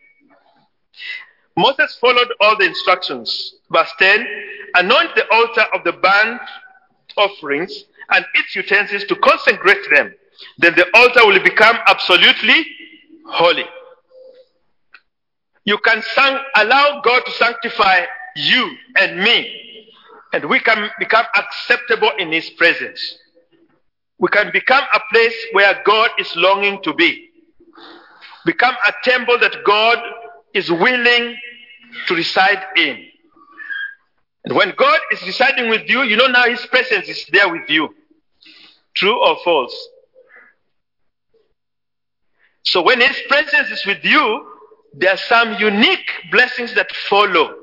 Moses 1.57 1.99
followed 2.01 2.33
all 2.41 2.57
the 2.57 2.67
instructions. 2.67 3.57
Verse 3.73 3.91
10 3.99 4.25
Anoint 4.77 5.17
the 5.17 5.29
altar 5.35 5.65
of 5.75 5.83
the 5.83 5.93
burnt 5.93 6.41
offerings 7.17 7.83
and 8.11 8.25
its 8.35 8.55
utensils 8.55 9.03
to 9.07 9.17
consecrate 9.17 9.91
them. 9.91 10.15
Then 10.59 10.77
the 10.77 10.87
altar 10.95 11.27
will 11.27 11.43
become 11.43 11.77
absolutely 11.89 12.65
holy. 13.27 13.65
You 15.69 15.77
can 15.77 16.01
sang- 16.15 16.43
allow 16.57 17.03
God 17.03 17.27
to 17.27 17.33
sanctify 17.33 18.07
you 18.37 18.75
and 18.97 19.19
me, 19.19 19.91
and 20.33 20.47
we 20.47 20.61
can 20.61 20.91
become 20.99 21.27
acceptable 21.37 22.11
in 22.19 22.33
His 22.33 22.49
presence. 22.49 22.99
We 24.19 24.31
can 24.31 24.51
become 24.51 24.83
a 24.95 25.01
place 25.13 25.35
where 25.53 25.79
God 25.85 26.09
is 26.19 26.35
longing 26.37 26.83
to 26.85 26.95
be. 26.95 27.29
Become 28.47 28.77
a 28.89 28.95
temple 29.05 29.39
that 29.41 29.63
God 29.67 29.99
is 30.55 30.71
willing 30.71 31.37
to 32.07 32.15
reside 32.15 32.65
in. 32.79 33.05
And 34.47 34.57
when 34.57 34.73
God 34.75 35.01
is 35.13 35.21
residing 35.21 35.69
with 35.69 35.87
you, 35.87 36.01
you 36.01 36.17
know 36.17 36.29
now 36.29 36.47
His 36.47 36.65
presence 36.65 37.11
is 37.11 37.27
there 37.31 37.53
with 37.53 37.69
you. 37.69 37.95
True 38.95 39.23
or 39.23 39.37
false? 39.45 39.89
So 42.63 42.81
when 42.81 43.03
His 43.03 43.21
presence 43.29 43.69
is 43.71 43.85
with 43.85 44.03
you, 44.03 44.55
there 44.95 45.11
are 45.13 45.17
some 45.17 45.55
unique 45.55 46.11
blessings 46.31 46.75
that 46.75 46.91
follow. 47.09 47.55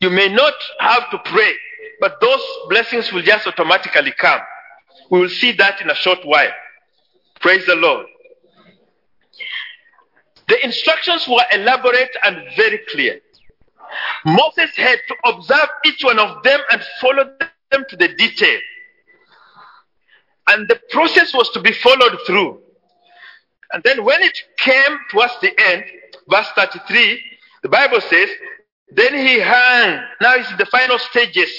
You 0.00 0.10
may 0.10 0.28
not 0.28 0.54
have 0.80 1.10
to 1.10 1.18
pray, 1.24 1.52
but 2.00 2.20
those 2.20 2.40
blessings 2.68 3.12
will 3.12 3.22
just 3.22 3.46
automatically 3.46 4.12
come. 4.18 4.40
We 5.10 5.20
will 5.20 5.28
see 5.28 5.52
that 5.52 5.80
in 5.80 5.90
a 5.90 5.94
short 5.94 6.18
while. 6.24 6.52
Praise 7.40 7.66
the 7.66 7.76
Lord. 7.76 8.06
The 10.48 10.64
instructions 10.64 11.26
were 11.26 11.44
elaborate 11.52 12.14
and 12.22 12.44
very 12.56 12.80
clear. 12.90 13.20
Moses 14.24 14.70
had 14.76 14.98
to 15.08 15.14
observe 15.24 15.68
each 15.86 16.04
one 16.04 16.18
of 16.18 16.42
them 16.42 16.60
and 16.70 16.82
follow 17.00 17.24
them 17.70 17.84
to 17.88 17.96
the 17.96 18.08
detail. 18.08 18.58
And 20.48 20.68
the 20.68 20.80
process 20.90 21.32
was 21.32 21.48
to 21.50 21.60
be 21.60 21.72
followed 21.72 22.18
through. 22.26 22.60
And 23.74 23.82
then 23.82 24.04
when 24.04 24.22
it 24.22 24.38
came 24.56 24.98
towards 25.10 25.34
the 25.42 25.52
end, 25.68 25.84
verse 26.30 26.46
33, 26.54 27.20
the 27.64 27.68
Bible 27.68 28.00
says, 28.00 28.28
Then 28.92 29.14
he 29.14 29.40
hung, 29.40 30.00
now 30.20 30.36
it's 30.36 30.56
the 30.56 30.66
final 30.66 30.96
stages. 30.96 31.50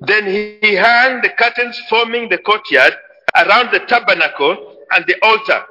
Then 0.00 0.24
he 0.24 0.76
hung 0.76 1.20
the 1.20 1.30
curtains 1.30 1.76
forming 1.90 2.28
the 2.28 2.38
courtyard 2.38 2.94
around 3.36 3.72
the 3.72 3.80
tabernacle 3.80 4.76
and 4.92 5.04
the 5.08 5.16
altar. 5.22 5.64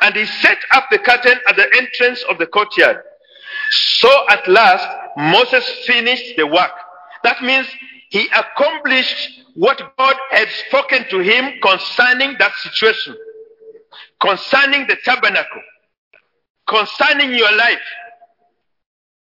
And 0.00 0.16
he 0.16 0.24
set 0.24 0.56
up 0.72 0.86
the 0.90 0.98
curtain 0.98 1.38
at 1.46 1.54
the 1.54 1.70
entrance 1.76 2.24
of 2.30 2.38
the 2.38 2.46
courtyard. 2.46 3.02
So 3.72 4.08
at 4.30 4.48
last, 4.48 4.88
Moses 5.18 5.68
finished 5.86 6.38
the 6.38 6.46
work. 6.46 6.72
That 7.24 7.42
means 7.42 7.66
he 8.08 8.26
accomplished 8.28 9.42
what 9.54 9.82
God 9.98 10.16
had 10.30 10.48
spoken 10.66 11.04
to 11.10 11.18
him 11.18 11.60
concerning 11.60 12.36
that 12.38 12.54
situation, 12.54 13.16
concerning 14.20 14.86
the 14.86 14.96
tabernacle, 15.04 15.62
concerning 16.68 17.32
your 17.34 17.52
life. 17.56 17.80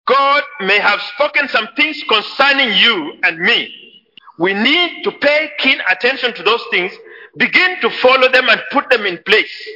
God 0.06 0.42
may 0.60 0.78
have 0.78 1.00
spoken 1.14 1.48
some 1.48 1.68
things 1.76 2.02
concerning 2.08 2.76
you 2.76 3.14
and 3.22 3.38
me. 3.38 3.74
We 4.38 4.52
need 4.52 5.02
to 5.04 5.12
pay 5.12 5.50
keen 5.58 5.78
attention 5.90 6.34
to 6.34 6.42
those 6.42 6.62
things, 6.70 6.92
begin 7.36 7.80
to 7.80 7.90
follow 7.90 8.30
them 8.30 8.48
and 8.48 8.60
put 8.70 8.90
them 8.90 9.06
in 9.06 9.18
place. 9.24 9.68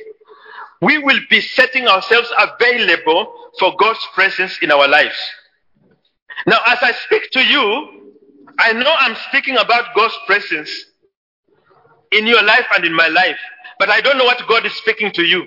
We 0.81 0.99
will 0.99 1.19
be 1.31 1.41
setting 1.41 1.89
ourselves 1.89 2.31
available 2.39 3.33
for 3.59 3.75
God's 3.77 4.05
presence 4.15 4.59
in 4.63 4.71
our 4.71 4.87
lives. 4.87 5.17
Now, 6.47 6.59
as 6.67 6.79
I 6.83 6.93
speak 6.93 7.31
to 7.33 7.41
you, 7.41 8.15
I 8.59 8.73
know 8.73 8.95
I'm 8.99 9.17
speaking 9.29 9.57
about 9.57 9.95
God's 9.95 10.17
presence 10.27 10.71
in 12.13 12.27
your 12.27 12.43
life 12.43 12.67
and 12.75 12.85
in 12.85 12.93
my 12.95 13.09
life, 13.09 13.39
but 13.79 13.91
I 13.91 14.01
don't 14.01 14.19
know 14.19 14.25
what 14.25 14.41
God 14.49 14.67
is 14.67 14.75
speaking 14.75 15.13
to 15.13 15.23
you. 15.23 15.47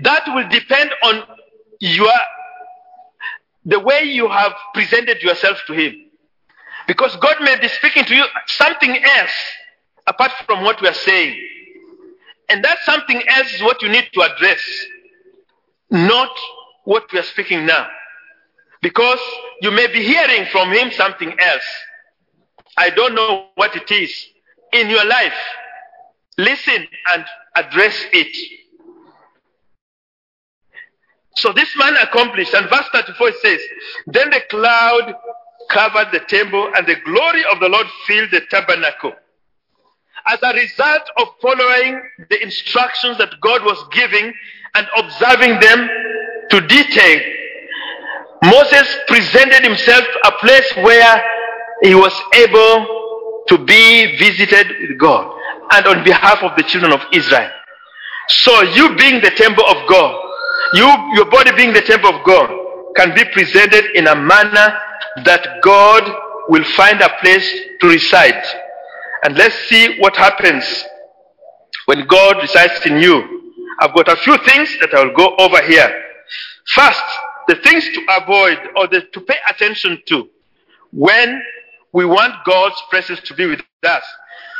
That 0.00 0.22
will 0.28 0.48
depend 0.48 0.90
on 1.02 1.22
your 1.80 2.12
the 3.64 3.80
way 3.80 4.02
you 4.02 4.28
have 4.28 4.52
presented 4.72 5.22
yourself 5.22 5.58
to 5.66 5.74
him. 5.74 5.94
Because 6.86 7.14
God 7.16 7.36
may 7.42 7.58
be 7.60 7.68
speaking 7.68 8.04
to 8.06 8.14
you 8.14 8.24
something 8.46 8.96
else 9.04 9.32
apart 10.06 10.32
from 10.46 10.64
what 10.64 10.80
we 10.80 10.88
are 10.88 10.94
saying. 10.94 11.36
And 12.48 12.64
that 12.64 12.78
something 12.84 13.20
else 13.28 13.52
is 13.52 13.62
what 13.62 13.82
you 13.82 13.90
need 13.90 14.08
to 14.14 14.22
address, 14.22 14.60
not 15.90 16.30
what 16.84 17.12
we 17.12 17.18
are 17.18 17.24
speaking 17.24 17.66
now. 17.66 17.86
Because 18.80 19.18
you 19.60 19.70
may 19.70 19.86
be 19.88 20.02
hearing 20.02 20.46
from 20.46 20.72
him 20.72 20.90
something 20.92 21.38
else. 21.38 21.64
I 22.78 22.88
don't 22.90 23.14
know 23.14 23.48
what 23.56 23.76
it 23.76 23.90
is 23.90 24.26
in 24.72 24.88
your 24.88 25.04
life. 25.04 25.34
Listen 26.38 26.86
and 27.12 27.24
address 27.56 27.94
it. 28.12 28.58
So 31.34 31.52
this 31.52 31.68
man 31.76 31.96
accomplished, 31.96 32.54
and 32.54 32.70
verse 32.70 32.86
34 32.92 33.32
says, 33.42 33.60
Then 34.06 34.30
the 34.30 34.40
cloud 34.48 35.14
covered 35.68 36.12
the 36.12 36.20
temple, 36.20 36.70
and 36.76 36.86
the 36.86 36.94
glory 37.04 37.42
of 37.52 37.58
the 37.58 37.68
Lord 37.68 37.86
filled 38.06 38.30
the 38.30 38.42
tabernacle. 38.50 39.12
As 40.28 40.38
a 40.42 40.52
result 40.52 41.02
of 41.16 41.28
following 41.42 42.00
the 42.30 42.42
instructions 42.42 43.18
that 43.18 43.40
God 43.40 43.64
was 43.64 43.84
giving 43.92 44.32
and 44.74 44.86
observing 44.96 45.58
them 45.58 45.88
to 46.50 46.60
detail, 46.68 47.20
Moses 48.44 48.96
presented 49.08 49.64
himself 49.64 50.04
a 50.24 50.32
place 50.32 50.72
where 50.76 51.24
he 51.82 51.94
was 51.96 52.14
able 52.34 53.44
to 53.48 53.58
be 53.58 54.16
visited 54.18 54.68
with 54.80 54.98
God 54.98 55.37
and 55.72 55.86
on 55.86 56.04
behalf 56.04 56.42
of 56.42 56.56
the 56.56 56.62
children 56.62 56.92
of 56.92 57.00
Israel. 57.12 57.50
So 58.28 58.62
you 58.62 58.94
being 58.96 59.20
the 59.22 59.30
temple 59.30 59.64
of 59.64 59.88
God, 59.88 60.24
you, 60.74 60.86
your 61.14 61.30
body 61.30 61.52
being 61.56 61.72
the 61.72 61.82
temple 61.82 62.10
of 62.14 62.24
God, 62.24 62.50
can 62.96 63.14
be 63.14 63.24
presented 63.32 63.84
in 63.94 64.06
a 64.06 64.14
manner 64.14 64.78
that 65.24 65.60
God 65.62 66.02
will 66.48 66.64
find 66.76 67.00
a 67.00 67.08
place 67.20 67.48
to 67.80 67.88
reside. 67.88 68.42
And 69.22 69.36
let's 69.36 69.54
see 69.68 69.98
what 69.98 70.16
happens 70.16 70.64
when 71.86 72.06
God 72.06 72.36
resides 72.40 72.84
in 72.86 72.98
you. 72.98 73.54
I've 73.80 73.94
got 73.94 74.08
a 74.08 74.16
few 74.16 74.36
things 74.38 74.68
that 74.80 74.92
I 74.94 75.04
will 75.04 75.14
go 75.14 75.36
over 75.36 75.62
here. 75.62 76.04
First, 76.74 77.02
the 77.46 77.56
things 77.56 77.84
to 77.84 78.06
avoid 78.20 78.58
or 78.76 78.86
the, 78.88 79.02
to 79.12 79.20
pay 79.20 79.36
attention 79.48 80.02
to 80.06 80.28
when 80.92 81.42
we 81.92 82.04
want 82.04 82.34
God's 82.44 82.80
presence 82.90 83.20
to 83.20 83.34
be 83.34 83.46
with 83.46 83.60
us. 83.84 84.02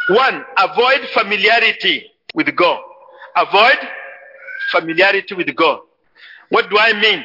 One, 0.08 0.44
avoid 0.56 1.00
familiarity 1.12 2.10
with 2.34 2.54
God. 2.56 2.80
Avoid 3.36 3.78
familiarity 4.72 5.34
with 5.34 5.54
God. 5.54 5.80
What 6.48 6.70
do 6.70 6.78
I 6.78 6.98
mean? 6.98 7.24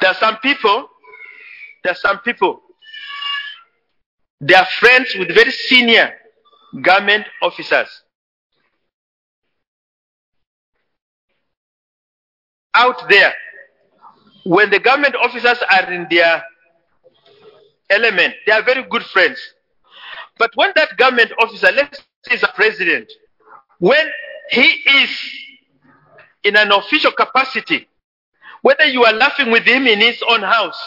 There 0.00 0.10
are 0.10 0.14
some 0.14 0.36
people, 0.38 0.88
there 1.82 1.92
are 1.92 1.96
some 1.96 2.18
people, 2.20 2.60
they 4.40 4.54
are 4.54 4.66
friends 4.78 5.14
with 5.18 5.34
very 5.34 5.50
senior 5.50 6.12
government 6.82 7.26
officers. 7.42 7.88
Out 12.74 13.08
there, 13.08 13.32
when 14.44 14.70
the 14.70 14.78
government 14.78 15.14
officers 15.16 15.58
are 15.70 15.92
in 15.92 16.06
their 16.10 16.42
element, 17.90 18.34
they 18.46 18.52
are 18.52 18.62
very 18.62 18.82
good 18.84 19.02
friends. 19.04 19.53
But 20.38 20.50
when 20.54 20.72
that 20.76 20.96
government 20.96 21.32
officer, 21.38 21.68
let's 21.74 22.02
say 22.24 22.36
a 22.42 22.52
president, 22.54 23.12
when 23.78 24.06
he 24.50 24.62
is 24.62 25.10
in 26.42 26.56
an 26.56 26.72
official 26.72 27.12
capacity, 27.12 27.88
whether 28.62 28.84
you 28.84 29.04
are 29.04 29.12
laughing 29.12 29.50
with 29.50 29.64
him 29.64 29.86
in 29.86 30.00
his 30.00 30.22
own 30.28 30.42
house, 30.42 30.80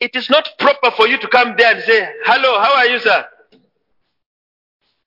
it 0.00 0.16
is 0.16 0.28
not 0.28 0.48
proper 0.58 0.90
for 0.90 1.06
you 1.06 1.18
to 1.18 1.28
come 1.28 1.54
there 1.56 1.74
and 1.74 1.84
say, 1.84 2.08
Hello, 2.24 2.60
how 2.60 2.74
are 2.76 2.86
you, 2.86 2.98
sir? 2.98 3.26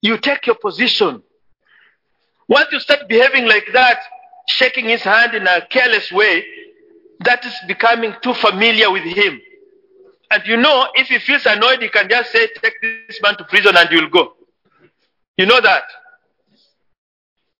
You 0.01 0.17
take 0.17 0.45
your 0.47 0.55
position. 0.55 1.21
Once 2.47 2.67
you 2.71 2.79
start 2.79 3.07
behaving 3.09 3.45
like 3.45 3.67
that, 3.73 3.99
shaking 4.47 4.85
his 4.85 5.01
hand 5.01 5.33
in 5.33 5.45
a 5.45 5.65
careless 5.67 6.11
way, 6.11 6.45
that 7.25 7.45
is 7.45 7.53
becoming 7.67 8.13
too 8.21 8.33
familiar 8.35 8.91
with 8.91 9.03
him. 9.03 9.41
And 10.30 10.45
you 10.45 10.57
know, 10.57 10.88
if 10.95 11.07
he 11.07 11.19
feels 11.19 11.45
annoyed, 11.45 11.82
he 11.82 11.89
can 11.89 12.09
just 12.09 12.32
say, 12.32 12.47
Take 12.61 12.75
this 12.82 13.19
man 13.21 13.38
to 13.38 13.45
prison 13.45 13.75
and 13.78 13.89
you'll 13.91 14.09
go. 14.09 14.34
You 15.38 15.45
know 15.45 15.61
that. 15.61 15.84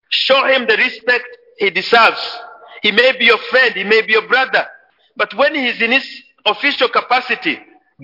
Show 0.09 0.45
him 0.47 0.65
the 0.68 0.78
respect 0.78 1.26
he 1.57 1.70
deserves. 1.70 2.38
He 2.82 2.91
may 2.91 3.18
be 3.18 3.26
your 3.26 3.38
friend, 3.38 3.74
he 3.74 3.84
may 3.84 4.01
be 4.01 4.13
your 4.13 4.28
brother. 4.28 4.68
But 5.15 5.34
when 5.36 5.55
he 5.55 5.68
is 5.68 5.82
in 5.82 5.91
his 5.91 6.24
official 6.45 6.89
capacity, 6.89 7.59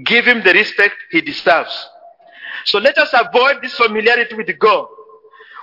give 0.05 0.26
him 0.26 0.43
the 0.43 0.53
respect 0.53 0.95
he 1.11 1.22
deserves. 1.22 1.89
So 2.66 2.80
let 2.80 2.97
us 2.97 3.14
avoid 3.14 3.61
this 3.61 3.76
familiarity 3.76 4.36
with 4.36 4.49
God, 4.59 4.88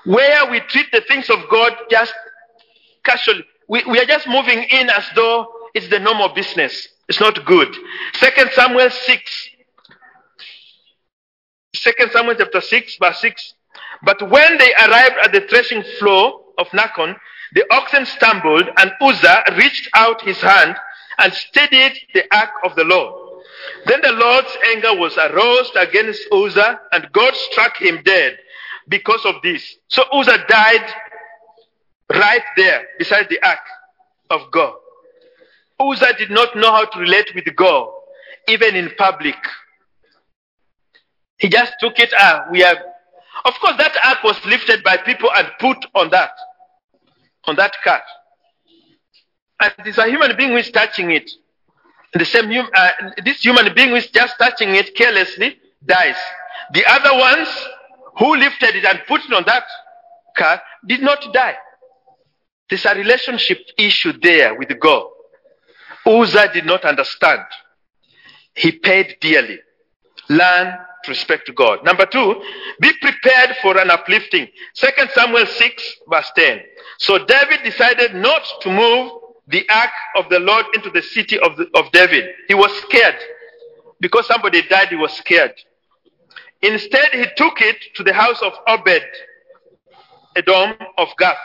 where 0.05 0.51
we 0.51 0.61
treat 0.61 0.87
the 0.93 1.01
things 1.03 1.29
of 1.31 1.39
God 1.51 1.73
just 1.91 2.13
casually. 3.05 3.45
We, 3.69 3.85
we 3.85 3.99
are 3.99 4.05
just 4.05 4.29
moving 4.29 4.63
in 4.63 4.91
as 4.91 5.05
though 5.15 5.49
it's 5.75 5.89
the 5.89 5.99
normal 5.99 6.29
business. 6.31 6.89
It's 7.11 7.19
not 7.19 7.45
good. 7.45 7.77
Second 8.15 8.53
Samuel 8.53 8.89
6. 8.89 9.51
Second 11.75 12.13
Samuel 12.13 12.37
chapter 12.39 12.61
6, 12.61 12.97
verse 13.01 13.21
6. 13.21 13.55
But 14.05 14.31
when 14.31 14.59
they 14.59 14.73
arrived 14.75 15.17
at 15.25 15.33
the 15.33 15.41
threshing 15.41 15.83
floor 15.99 16.41
of 16.57 16.69
Nacon, 16.69 17.17
the 17.55 17.65
oxen 17.73 18.07
stumbled, 18.07 18.69
and 18.77 18.93
Uzzah 19.01 19.43
reached 19.57 19.91
out 19.95 20.23
his 20.23 20.41
hand 20.41 20.77
and 21.19 21.33
steadied 21.33 21.95
the 22.15 22.23
ark 22.33 22.51
of 22.63 22.77
the 22.77 22.85
Lord. 22.85 23.43
Then 23.87 24.01
the 24.03 24.13
Lord's 24.13 24.57
anger 24.73 24.95
was 24.95 25.19
aroused 25.19 25.75
against 25.75 26.23
Uzzah, 26.33 26.79
and 26.93 27.11
God 27.11 27.35
struck 27.35 27.77
him 27.83 28.05
dead 28.05 28.39
because 28.87 29.25
of 29.25 29.35
this. 29.43 29.79
So 29.89 30.05
Uzzah 30.13 30.45
died 30.47 30.95
right 32.09 32.45
there 32.57 32.85
beside 33.01 33.29
the 33.29 33.45
ark 33.45 33.67
of 34.31 34.43
God. 34.53 34.75
Uzzah 35.81 36.15
did 36.19 36.31
not 36.31 36.55
know 36.57 36.71
how 36.71 36.85
to 36.85 36.99
relate 37.01 37.33
with 37.35 37.45
God, 37.57 37.89
even 38.49 38.77
in 38.77 38.91
public. 38.99 39.37
He 41.39 41.49
just 41.49 41.73
took 41.81 41.99
it, 41.99 42.13
ah, 42.17 42.47
we 42.51 42.61
have. 42.61 42.77
Of 43.45 43.55
course, 43.61 43.77
that 43.79 43.97
ark 44.05 44.23
was 44.23 44.45
lifted 44.45 44.85
by 44.85 44.99
people 44.99 45.31
and 45.35 45.49
put 45.59 45.79
on 45.95 46.11
that, 46.11 46.33
on 47.45 47.57
that 47.57 47.73
cart. 47.83 48.03
And 49.61 49.73
there's 49.83 49.99
a 49.99 50.07
human 50.07 50.37
being 50.37 50.51
who 50.51 50.57
is 50.57 50.71
touching 50.71 51.11
it. 51.11 51.31
The 52.13 52.25
same, 52.25 52.51
uh, 52.75 52.91
this 53.25 53.43
human 53.43 53.73
being 53.75 53.91
who 53.91 53.95
is 53.95 54.09
just 54.09 54.39
touching 54.39 54.75
it 54.75 54.95
carelessly 54.95 55.59
dies. 55.85 56.17
The 56.75 56.85
other 56.87 57.19
ones 57.19 57.49
who 58.19 58.37
lifted 58.37 58.77
it 58.77 58.85
and 58.85 59.01
put 59.09 59.25
it 59.25 59.33
on 59.33 59.45
that 59.47 59.65
cart 60.37 60.61
did 60.87 61.01
not 61.01 61.33
die. 61.33 61.57
There's 62.69 62.85
a 62.85 62.95
relationship 62.95 63.59
issue 63.79 64.13
there 64.21 64.55
with 64.55 64.69
God. 64.79 65.07
Uzzah 66.07 66.53
did 66.53 66.67
not 66.67 66.85
understand. 66.85 67.43
He 68.55 68.73
paid 68.73 69.17
dearly. 69.21 69.59
Learn 70.29 70.75
to 71.05 71.11
respect 71.11 71.51
God. 71.55 71.85
Number 71.85 72.07
two, 72.07 72.43
be 72.81 72.93
prepared 73.01 73.57
for 73.63 73.79
an 73.79 73.91
uplifting. 73.91 74.49
Second 74.75 75.11
Samuel 75.15 75.47
6, 75.47 75.97
verse 76.09 76.31
10. 76.37 76.61
So 76.99 77.19
David 77.19 77.61
decided 77.65 78.15
not 78.15 78.43
to 78.63 78.71
move 78.71 79.13
the 79.49 79.69
ark 79.69 79.91
of 80.17 80.29
the 80.29 80.39
Lord 80.39 80.67
into 80.75 80.91
the 80.91 81.03
city 81.03 81.39
of, 81.39 81.57
the, 81.57 81.69
of 81.75 81.91
David. 81.93 82.31
He 82.49 82.55
was 82.55 82.71
scared. 82.83 83.17
Because 84.01 84.27
somebody 84.27 84.63
died, 84.69 84.89
he 84.89 84.97
was 84.97 85.13
scared. 85.13 85.53
Instead, 86.63 87.09
he 87.13 87.25
took 87.37 87.61
it 87.61 87.77
to 87.95 88.03
the 88.03 88.13
house 88.13 88.41
of 88.43 88.53
Obed, 88.67 89.03
Edom 90.37 90.75
of 90.99 91.09
Gath. 91.19 91.37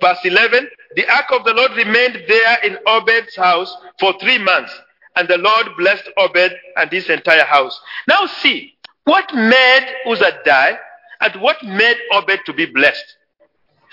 Verse 0.00 0.18
11 0.24 0.68
The 0.96 1.06
ark 1.12 1.26
of 1.32 1.44
the 1.44 1.52
Lord 1.52 1.72
remained 1.72 2.24
there 2.26 2.58
in 2.64 2.78
Obed's 2.86 3.36
house 3.36 3.76
for 4.00 4.14
three 4.18 4.38
months, 4.38 4.72
and 5.14 5.28
the 5.28 5.36
Lord 5.36 5.66
blessed 5.76 6.08
Obed 6.16 6.52
and 6.76 6.90
his 6.90 7.10
entire 7.10 7.44
house. 7.44 7.78
Now, 8.08 8.24
see, 8.24 8.72
what 9.04 9.32
made 9.34 9.86
Uzzah 10.06 10.40
die 10.46 10.78
and 11.20 11.40
what 11.42 11.62
made 11.62 11.98
Obed 12.12 12.40
to 12.46 12.52
be 12.54 12.64
blessed? 12.64 13.04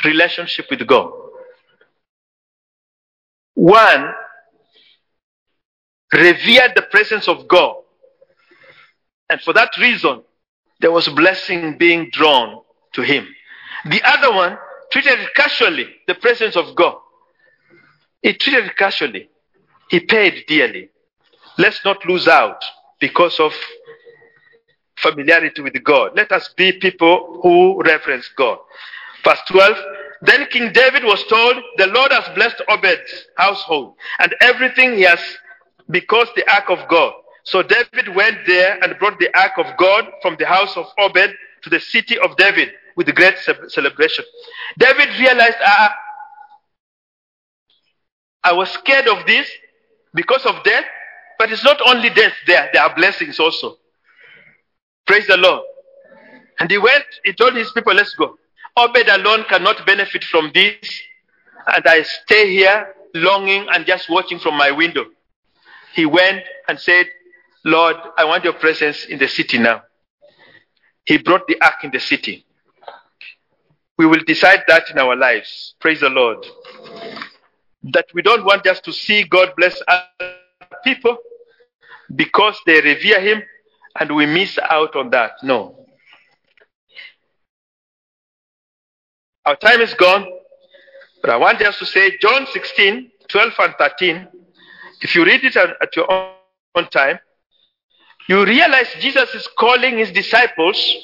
Relationship 0.05 0.67
with 0.69 0.87
God. 0.87 1.11
One 3.55 4.13
revered 6.13 6.71
the 6.75 6.83
presence 6.89 7.27
of 7.27 7.49
God. 7.49 7.75
And 9.29 9.41
for 9.41 9.53
that 9.53 9.71
reason, 9.77 10.21
there 10.79 10.91
was 10.91 11.09
blessing 11.09 11.77
being 11.77 12.09
drawn 12.11 12.61
to 12.93 13.01
him. 13.01 13.27
The 13.89 14.01
other 14.03 14.33
one 14.33 14.57
treated 14.93 15.17
casually 15.35 15.87
the 16.07 16.13
presence 16.13 16.55
of 16.55 16.75
God. 16.75 16.95
He 18.21 18.33
treated 18.33 18.77
casually. 18.77 19.27
He 19.89 19.99
paid 19.99 20.45
dearly. 20.47 20.89
Let's 21.57 21.83
not 21.83 22.05
lose 22.05 22.27
out 22.27 22.63
because 22.99 23.39
of 23.39 23.51
familiarity 24.97 25.63
with 25.63 25.83
God. 25.83 26.11
Let 26.15 26.31
us 26.31 26.53
be 26.55 26.73
people 26.73 27.39
who 27.41 27.81
reverence 27.81 28.29
God. 28.37 28.59
Verse 29.23 29.39
12 29.47 29.77
Then 30.21 30.45
King 30.51 30.71
David 30.71 31.03
was 31.03 31.23
told, 31.23 31.55
The 31.77 31.87
Lord 31.87 32.11
has 32.11 32.29
blessed 32.35 32.61
Obed's 32.69 33.25
household 33.35 33.95
and 34.19 34.35
everything 34.41 34.93
he 34.93 35.01
has 35.01 35.19
because 35.89 36.27
the 36.35 36.47
ark 36.53 36.69
of 36.69 36.87
God. 36.87 37.13
So 37.45 37.63
David 37.63 38.15
went 38.15 38.37
there 38.45 38.81
and 38.83 38.97
brought 38.99 39.19
the 39.19 39.35
ark 39.35 39.53
of 39.57 39.75
God 39.77 40.05
from 40.21 40.35
the 40.37 40.45
house 40.45 40.77
of 40.77 40.85
Obed 40.99 41.33
to 41.63 41.69
the 41.69 41.79
city 41.79 42.17
of 42.19 42.37
David 42.37 42.73
with 42.95 43.13
great 43.15 43.35
celebration. 43.67 44.25
David 44.77 45.09
realized, 45.19 45.57
ah, 45.61 45.93
I 48.43 48.53
was 48.53 48.69
scared 48.69 49.07
of 49.07 49.25
this 49.25 49.49
because 50.13 50.45
of 50.45 50.63
death, 50.63 50.85
but 51.39 51.51
it's 51.51 51.63
not 51.63 51.79
only 51.87 52.09
death 52.09 52.33
there, 52.45 52.69
there 52.73 52.83
are 52.83 52.95
blessings 52.95 53.39
also. 53.39 53.77
Praise 55.05 55.27
the 55.27 55.37
Lord. 55.37 55.63
And 56.59 56.69
he 56.69 56.77
went, 56.77 57.05
he 57.25 57.33
told 57.33 57.55
his 57.55 57.71
people, 57.71 57.93
let's 57.93 58.13
go. 58.15 58.37
Obed 58.77 59.07
alone 59.07 59.45
cannot 59.49 59.85
benefit 59.85 60.23
from 60.23 60.51
this, 60.53 61.01
and 61.67 61.85
I 61.85 62.01
stay 62.03 62.51
here 62.51 62.93
longing 63.13 63.67
and 63.71 63.85
just 63.85 64.09
watching 64.09 64.39
from 64.39 64.55
my 64.57 64.71
window. 64.71 65.05
He 65.93 66.05
went 66.05 66.43
and 66.67 66.79
said, 66.79 67.05
Lord, 67.63 67.95
I 68.17 68.25
want 68.25 68.43
your 68.43 68.53
presence 68.53 69.05
in 69.05 69.19
the 69.19 69.27
city 69.27 69.57
now. 69.57 69.83
He 71.05 71.17
brought 71.17 71.47
the 71.47 71.61
ark 71.61 71.83
in 71.83 71.91
the 71.91 71.99
city. 71.99 72.45
We 73.97 74.05
will 74.05 74.21
decide 74.25 74.63
that 74.67 74.89
in 74.89 74.97
our 74.97 75.15
lives. 75.15 75.75
Praise 75.79 75.99
the 75.99 76.09
Lord. 76.09 76.45
That 77.83 78.05
we 78.13 78.21
don't 78.21 78.45
want 78.45 78.63
just 78.63 78.83
to 78.85 78.93
see 78.93 79.23
God 79.23 79.53
bless 79.55 79.79
other 79.87 80.35
people 80.83 81.17
because 82.15 82.59
they 82.65 82.81
revere 82.81 83.19
Him 83.21 83.43
and 83.99 84.15
we 84.15 84.25
miss 84.25 84.57
out 84.69 84.95
on 84.95 85.09
that. 85.11 85.33
No. 85.43 85.85
Our 89.45 89.57
time 89.57 89.81
is 89.81 89.93
gone, 89.93 90.25
but 91.21 91.29
I 91.29 91.37
want 91.37 91.61
us 91.61 91.77
to 91.79 91.85
say 91.85 92.17
John 92.21 92.47
16, 92.51 93.11
12 93.27 93.53
and 93.59 93.73
13. 93.77 94.27
If 95.01 95.15
you 95.15 95.25
read 95.25 95.43
it 95.43 95.55
at 95.57 95.95
your 95.95 96.09
own 96.09 96.87
time, 96.89 97.19
you 98.29 98.45
realize 98.45 98.87
Jesus 98.99 99.33
is 99.35 99.47
calling 99.59 99.97
his 99.97 100.11
disciples 100.11 100.95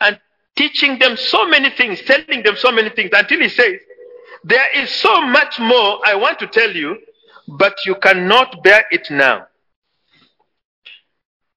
and 0.00 0.18
teaching 0.56 0.98
them 0.98 1.16
so 1.16 1.46
many 1.46 1.70
things, 1.70 2.00
telling 2.02 2.42
them 2.42 2.56
so 2.56 2.70
many 2.72 2.90
things 2.90 3.10
until 3.12 3.40
he 3.40 3.48
says, 3.48 3.80
There 4.44 4.82
is 4.82 4.90
so 4.90 5.22
much 5.22 5.58
more 5.58 6.00
I 6.04 6.14
want 6.14 6.38
to 6.40 6.46
tell 6.46 6.70
you, 6.70 6.98
but 7.48 7.76
you 7.84 7.96
cannot 7.96 8.62
bear 8.62 8.84
it 8.90 9.10
now. 9.10 9.46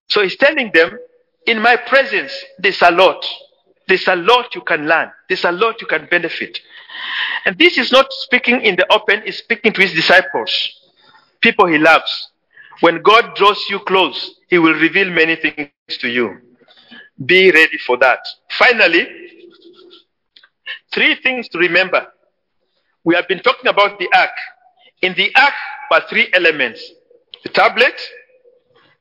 So 0.07 0.21
he's 0.21 0.37
telling 0.37 0.71
them, 0.73 0.97
In 1.45 1.61
my 1.61 1.75
presence, 1.75 2.31
there's 2.59 2.81
a 2.81 2.91
lot. 2.91 3.25
There's 3.87 4.07
a 4.07 4.15
lot 4.15 4.55
you 4.55 4.61
can 4.61 4.87
learn. 4.87 5.11
There's 5.29 5.45
a 5.45 5.51
lot 5.51 5.79
you 5.79 5.87
can 5.87 6.07
benefit. 6.09 6.59
And 7.45 7.57
this 7.57 7.77
is 7.77 7.91
not 7.91 8.11
speaking 8.11 8.61
in 8.61 8.75
the 8.75 8.91
open, 8.91 9.21
he's 9.25 9.37
speaking 9.37 9.73
to 9.73 9.81
his 9.81 9.93
disciples, 9.93 10.51
people 11.41 11.67
he 11.67 11.77
loves. 11.77 12.29
When 12.81 13.01
God 13.01 13.35
draws 13.35 13.63
you 13.69 13.79
close, 13.79 14.35
He 14.49 14.57
will 14.57 14.73
reveal 14.73 15.09
many 15.09 15.35
things 15.35 15.69
to 15.99 16.09
you. 16.09 16.41
Be 17.24 17.51
ready 17.51 17.78
for 17.78 17.97
that. 17.97 18.20
Finally, 18.57 19.07
three 20.93 21.16
things 21.16 21.47
to 21.49 21.57
remember. 21.57 22.07
We 23.03 23.16
have 23.16 23.28
been 23.28 23.39
talking 23.39 23.68
about 23.68 23.99
the 23.99 24.09
ark. 24.13 24.32
In 25.01 25.13
the 25.13 25.34
ark 25.36 25.53
were 25.91 26.01
three 26.09 26.28
elements 26.34 26.84
the 27.43 27.49
tablet, 27.49 28.01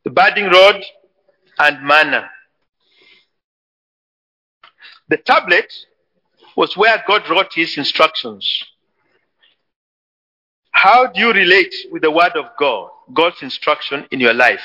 the 0.05 0.11
budding 0.11 0.47
rod, 0.47 0.85
and 1.59 1.83
manna. 1.83 2.29
The 5.09 5.17
tablet 5.17 5.73
was 6.57 6.77
where 6.77 7.03
God 7.07 7.29
wrote 7.31 7.55
his 7.55 7.79
instructions. 7.79 8.65
How 10.71 11.07
do 11.07 11.21
you 11.21 11.33
relate 11.33 11.75
with 11.91 12.03
the 12.03 12.11
word 12.11 12.37
of 12.37 12.47
God? 12.59 12.91
God's 13.13 13.43
instruction 13.43 14.07
in 14.11 14.21
your 14.21 14.35
life? 14.35 14.65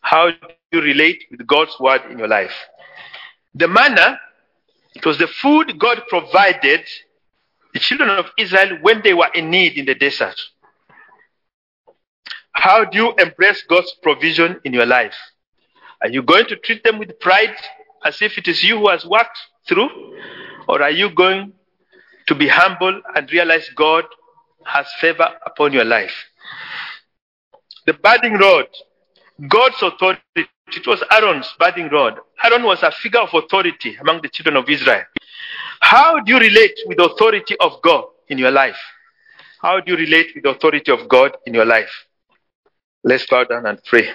How 0.00 0.30
you 0.72 0.80
relate 0.80 1.24
with 1.30 1.46
God's 1.46 1.78
word 1.78 2.02
in 2.10 2.18
your 2.18 2.28
life? 2.28 2.54
The 3.54 3.68
manna, 3.68 4.18
it 4.94 5.04
was 5.04 5.18
the 5.18 5.26
food 5.26 5.78
God 5.78 6.02
provided 6.08 6.82
the 7.72 7.78
children 7.78 8.10
of 8.10 8.26
Israel 8.38 8.78
when 8.80 9.02
they 9.02 9.14
were 9.14 9.30
in 9.34 9.50
need 9.50 9.76
in 9.78 9.86
the 9.86 9.94
desert. 9.94 10.40
How 12.52 12.84
do 12.84 12.96
you 12.96 13.14
embrace 13.18 13.62
God's 13.68 13.92
provision 14.02 14.60
in 14.64 14.72
your 14.72 14.86
life? 14.86 15.14
Are 16.02 16.08
you 16.08 16.22
going 16.22 16.46
to 16.46 16.56
treat 16.56 16.84
them 16.84 16.98
with 16.98 17.18
pride 17.20 17.56
as 18.04 18.20
if 18.20 18.36
it 18.36 18.48
is 18.48 18.62
you 18.62 18.78
who 18.78 18.88
has 18.88 19.04
worked 19.06 19.38
through? 19.68 19.88
Or 20.68 20.82
are 20.82 20.90
you 20.90 21.10
going 21.10 21.52
to 22.28 22.34
be 22.34 22.48
humble 22.48 23.00
and 23.14 23.30
realize 23.32 23.68
God 23.74 24.04
has 24.64 24.86
favor 25.00 25.28
upon 25.44 25.72
your 25.72 25.84
life? 25.84 26.12
The 27.86 27.94
budding 27.94 28.34
rod, 28.34 28.66
God's 29.48 29.82
authority. 29.82 30.48
It 30.74 30.86
was 30.86 31.02
Aaron's 31.10 31.54
budding 31.58 31.88
rod. 31.88 32.18
Aaron 32.42 32.62
was 32.64 32.82
a 32.82 32.90
figure 32.90 33.20
of 33.20 33.28
authority 33.32 33.96
among 34.00 34.22
the 34.22 34.28
children 34.28 34.56
of 34.56 34.68
Israel. 34.68 35.02
How 35.80 36.20
do 36.20 36.32
you 36.32 36.38
relate 36.38 36.78
with 36.86 36.98
the 36.98 37.04
authority 37.04 37.56
of 37.60 37.82
God 37.82 38.04
in 38.28 38.38
your 38.38 38.50
life? 38.50 38.78
How 39.60 39.80
do 39.80 39.92
you 39.92 39.98
relate 39.98 40.32
with 40.34 40.44
the 40.44 40.50
authority 40.50 40.90
of 40.90 41.08
God 41.08 41.36
in 41.46 41.54
your 41.54 41.64
life? 41.64 41.90
Let's 43.04 43.26
bow 43.26 43.44
down 43.44 43.66
and 43.66 43.82
pray. 43.84 44.08